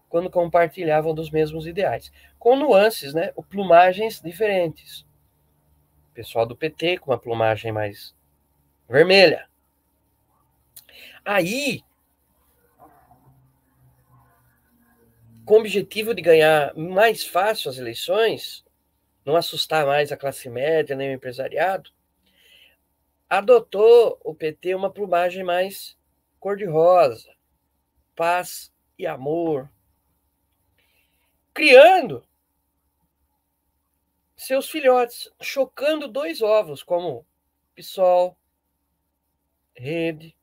[0.09, 5.05] quando compartilhavam dos mesmos ideais, com nuances, né, ou plumagens diferentes.
[6.09, 8.15] O pessoal do PT com uma plumagem mais
[8.89, 9.49] vermelha.
[11.25, 11.83] Aí,
[15.45, 18.65] com o objetivo de ganhar mais fácil as eleições,
[19.25, 21.91] não assustar mais a classe média nem o empresariado,
[23.29, 25.97] adotou o PT uma plumagem mais
[26.41, 27.35] cor-de-rosa,
[28.15, 29.71] paz e amor,
[31.53, 32.27] criando
[34.37, 37.27] seus filhotes, chocando dois ovos, como
[37.75, 38.37] PSOL,
[39.75, 40.37] Rede,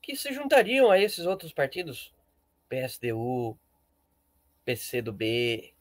[0.00, 2.14] que se juntariam a esses outros partidos,
[2.68, 3.58] PSDU,
[4.64, 5.74] PCdoB,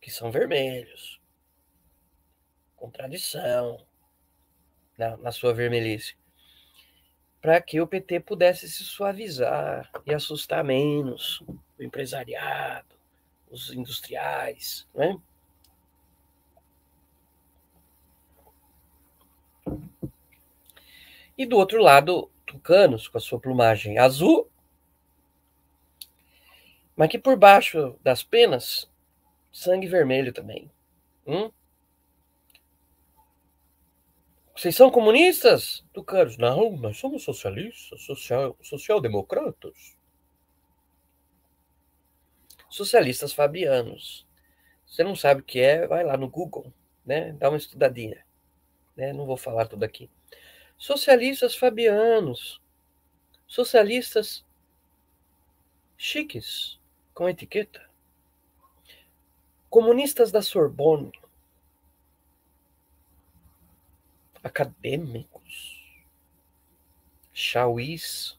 [0.00, 1.20] que são vermelhos.
[2.76, 3.86] Contradição
[5.00, 6.14] na, na sua vermelhice,
[7.40, 11.40] para que o PT pudesse se suavizar e assustar menos
[11.78, 12.94] o empresariado,
[13.50, 15.18] os industriais, né?
[21.38, 24.50] E do outro lado, tucanos com a sua plumagem azul,
[26.94, 28.90] mas que por baixo das penas,
[29.50, 30.70] sangue vermelho também.
[31.26, 31.50] Hum?
[34.60, 35.82] Vocês são comunistas?
[35.90, 39.96] Tucanos, não, nós somos socialistas, social, social-democratas.
[42.68, 44.28] socialistas fabianos.
[44.86, 46.70] Você não sabe o que é, vai lá no Google,
[47.06, 47.32] né?
[47.32, 48.22] Dá uma estudadinha.
[48.94, 49.14] Né?
[49.14, 50.10] Não vou falar tudo aqui.
[50.76, 52.60] Socialistas fabianos,
[53.46, 54.44] socialistas
[55.96, 56.78] chiques,
[57.14, 57.88] com etiqueta,
[59.70, 61.18] comunistas da Sorbonne,
[64.42, 66.04] acadêmicos,
[67.32, 68.38] chauís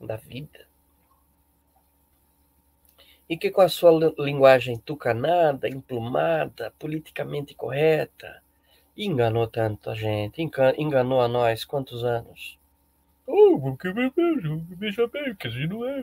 [0.00, 0.66] da vida,
[3.28, 8.42] e que com a sua linguagem tucanada, emplumada, politicamente correta,
[8.96, 10.40] enganou tanta gente,
[10.76, 12.58] enganou a nós quantos anos?
[13.26, 16.02] Oh, porque veja bem, que assim não é.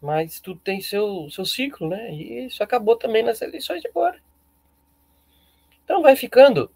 [0.00, 2.12] Mas tudo tem seu, seu ciclo, né?
[2.14, 4.20] E isso acabou também nas eleições de agora.
[5.84, 6.70] Então vai ficando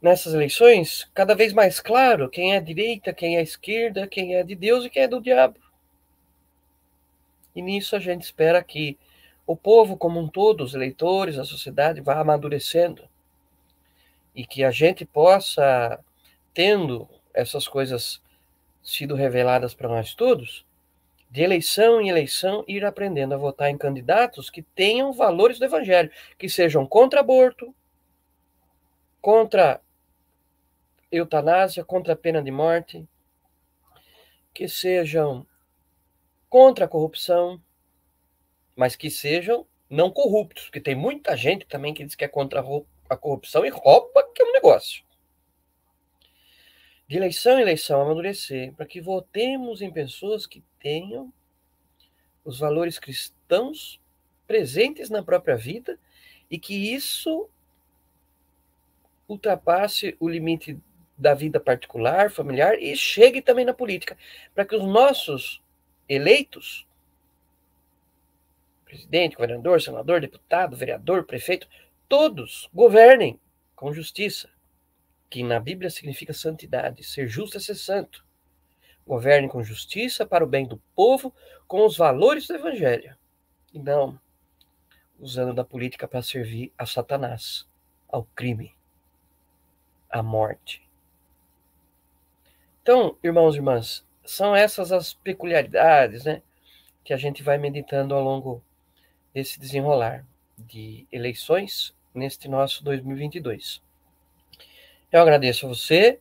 [0.00, 4.54] nessas eleições cada vez mais claro quem é direita, quem é esquerda, quem é de
[4.54, 5.58] Deus e quem é do diabo.
[7.54, 8.96] E nisso a gente espera que
[9.46, 13.08] o povo como um todo, os eleitores, a sociedade, vá amadurecendo
[14.34, 15.98] e que a gente possa,
[16.54, 18.22] tendo essas coisas
[18.82, 20.64] sido reveladas para nós todos,
[21.30, 26.10] de eleição em eleição, ir aprendendo a votar em candidatos que tenham valores do evangelho,
[26.38, 27.74] que sejam contra aborto,
[29.20, 29.80] contra
[31.10, 33.08] eutanásia, contra a pena de morte,
[34.54, 35.46] que sejam
[36.48, 37.62] contra a corrupção,
[38.74, 42.62] mas que sejam não corruptos, porque tem muita gente também que diz que é contra
[43.08, 45.02] a corrupção e rouba que é um negócio.
[47.06, 51.32] De eleição em eleição, amadurecer, para que votemos em pessoas que tenham
[52.44, 54.00] os valores cristãos
[54.46, 55.98] presentes na própria vida
[56.50, 57.48] e que isso
[59.28, 60.80] ultrapasse o limite
[61.16, 64.16] da vida particular, familiar e chegue também na política,
[64.54, 65.60] para que os nossos
[66.08, 66.86] eleitos,
[68.84, 71.68] presidente, governador, senador, deputado, vereador, prefeito,
[72.08, 73.38] todos governem
[73.76, 74.48] com justiça,
[75.28, 78.24] que na Bíblia significa santidade, ser justo é ser santo.
[79.06, 81.34] Governe com justiça para o bem do povo,
[81.66, 83.16] com os valores do evangelho,
[83.72, 84.18] e não
[85.18, 87.66] usando da política para servir a Satanás,
[88.08, 88.77] ao crime
[90.10, 90.86] a morte.
[92.82, 96.42] Então, irmãos e irmãs, são essas as peculiaridades né,
[97.04, 98.62] que a gente vai meditando ao longo
[99.32, 100.24] desse desenrolar
[100.56, 103.82] de eleições neste nosso 2022.
[105.10, 106.18] Eu agradeço a você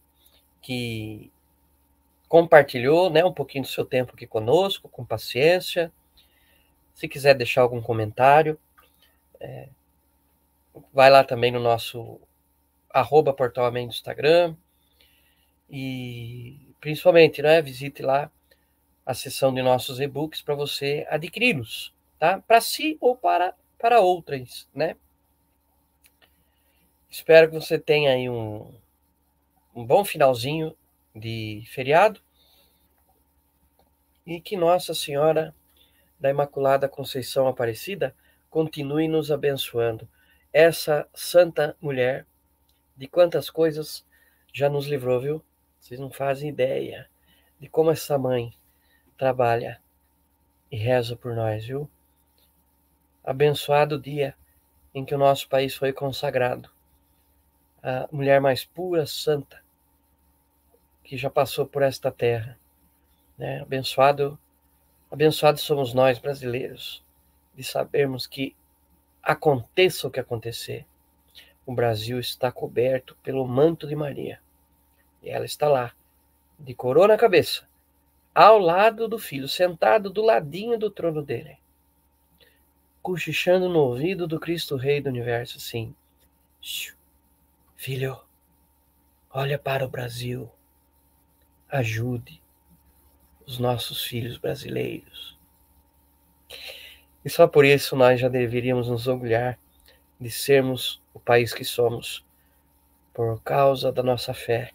[0.61, 1.31] que
[2.27, 5.91] compartilhou né, um pouquinho do seu tempo aqui conosco, com paciência.
[6.93, 8.59] Se quiser deixar algum comentário,
[9.39, 9.69] é,
[10.93, 12.19] vai lá também no nosso
[12.99, 14.55] arroba Portal Amém no Instagram.
[15.69, 18.31] E principalmente, né, visite lá
[19.05, 22.41] a seção de nossos e-books para você adquiri-los, tá?
[22.41, 24.95] Para si ou para, para outras, né?
[27.09, 28.73] Espero que você tenha aí um,
[29.73, 30.75] um bom finalzinho
[31.15, 32.21] de feriado
[34.25, 35.55] e que Nossa Senhora
[36.19, 38.13] da Imaculada Conceição Aparecida
[38.49, 40.07] continue nos abençoando.
[40.51, 42.25] Essa santa mulher
[42.97, 44.05] de quantas coisas
[44.51, 45.43] já nos livrou, viu?
[45.79, 47.07] Vocês não fazem ideia
[47.59, 48.53] de como essa mãe
[49.17, 49.81] trabalha
[50.71, 51.89] e reza por nós, viu?
[53.23, 54.35] Abençoado dia
[54.93, 56.69] em que o nosso país foi consagrado.
[57.83, 59.61] A mulher mais pura, santa,
[61.03, 62.57] que já passou por esta terra.
[63.37, 63.61] Né?
[63.61, 64.37] Abençoado,
[65.11, 67.03] abençoados somos nós brasileiros
[67.55, 68.55] de sabermos que
[69.21, 70.85] aconteça o que acontecer,
[71.67, 74.39] o Brasil está coberto pelo manto de Maria.
[75.21, 75.93] E ela está lá,
[76.57, 77.67] de coroa na cabeça,
[78.33, 81.57] ao lado do filho, sentado do ladinho do trono dele,
[83.01, 85.93] cochichando no ouvido do Cristo Rei do universo, assim:
[87.75, 88.17] Filho,
[89.29, 90.49] olha para o Brasil,
[91.67, 92.41] ajude
[93.45, 95.37] os nossos filhos brasileiros.
[97.25, 99.59] E só por isso nós já deveríamos nos orgulhar
[100.19, 102.25] de sermos o país que somos,
[103.13, 104.71] por causa da nossa fé,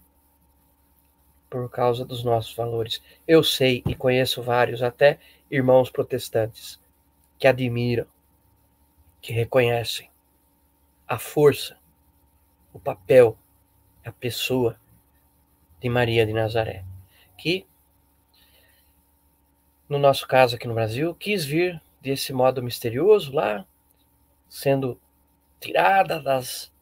[1.48, 3.02] por causa dos nossos valores.
[3.26, 5.18] Eu sei e conheço vários, até
[5.50, 6.80] irmãos protestantes,
[7.38, 8.06] que admiram,
[9.20, 10.10] que reconhecem
[11.06, 11.76] a força,
[12.72, 13.36] o papel,
[14.04, 14.80] a pessoa
[15.80, 16.84] de Maria de Nazaré,
[17.36, 17.66] que,
[19.88, 23.66] no nosso caso aqui no Brasil, quis vir desse modo misterioso lá,
[24.48, 24.98] sendo
[25.62, 26.72] tirada das,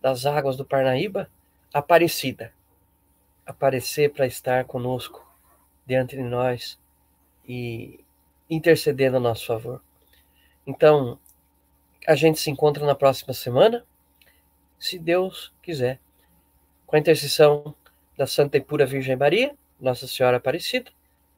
[0.00, 1.30] das águas do Parnaíba,
[1.72, 2.54] Aparecida,
[3.44, 5.22] aparecer para estar conosco
[5.84, 6.78] diante de nós
[7.46, 8.00] e
[8.48, 9.82] intercedendo a nosso favor.
[10.66, 11.18] Então,
[12.06, 13.84] a gente se encontra na próxima semana,
[14.78, 16.00] se Deus quiser,
[16.86, 17.74] com a intercessão
[18.16, 20.90] da Santa e Pura Virgem Maria, Nossa Senhora Aparecida,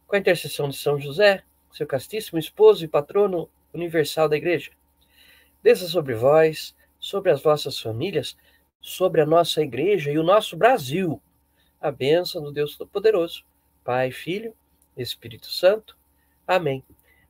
[0.07, 4.70] com a intercessão de São José, seu castíssimo esposo e patrono universal da Igreja.
[5.63, 8.37] Desça sobre vós, sobre as vossas famílias,
[8.81, 11.21] sobre a nossa Igreja e o nosso Brasil,
[11.81, 13.45] a bênção do Deus Todo-Poderoso,
[13.85, 14.55] Pai, Filho,
[14.97, 15.97] Espírito Santo.
[16.47, 16.83] Amém.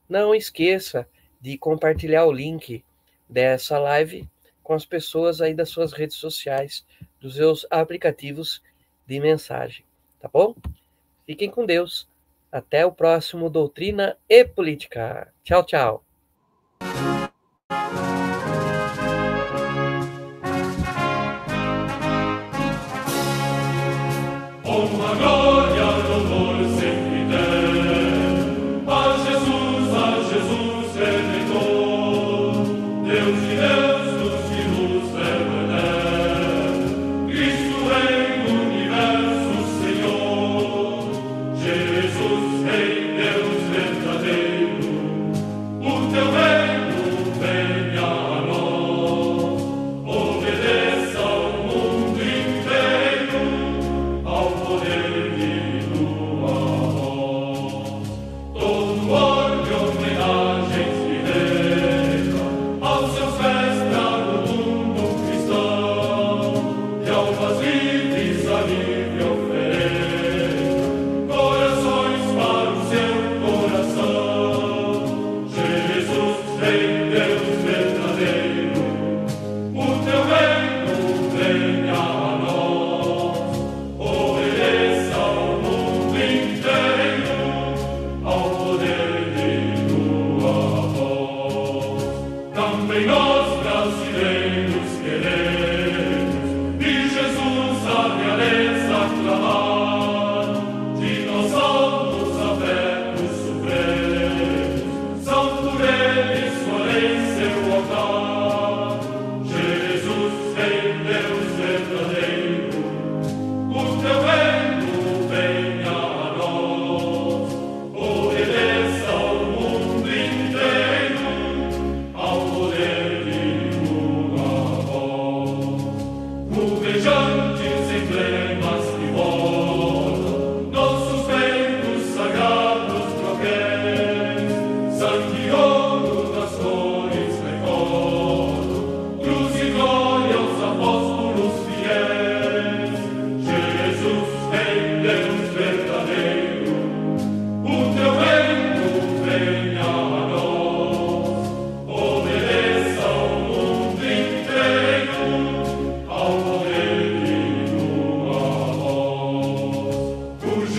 [0.09, 1.09] Não esqueça
[1.41, 2.85] de compartilhar o link
[3.29, 4.29] dessa live
[4.63, 6.85] com as pessoas aí das suas redes sociais,
[7.21, 8.63] dos seus aplicativos
[9.07, 9.85] de mensagem,
[10.21, 10.55] tá bom?
[11.25, 12.09] Fiquem com Deus.
[12.51, 15.33] Até o próximo Doutrina e Política.
[15.45, 16.08] Tchau, tchau.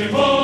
[0.02, 0.39] Amor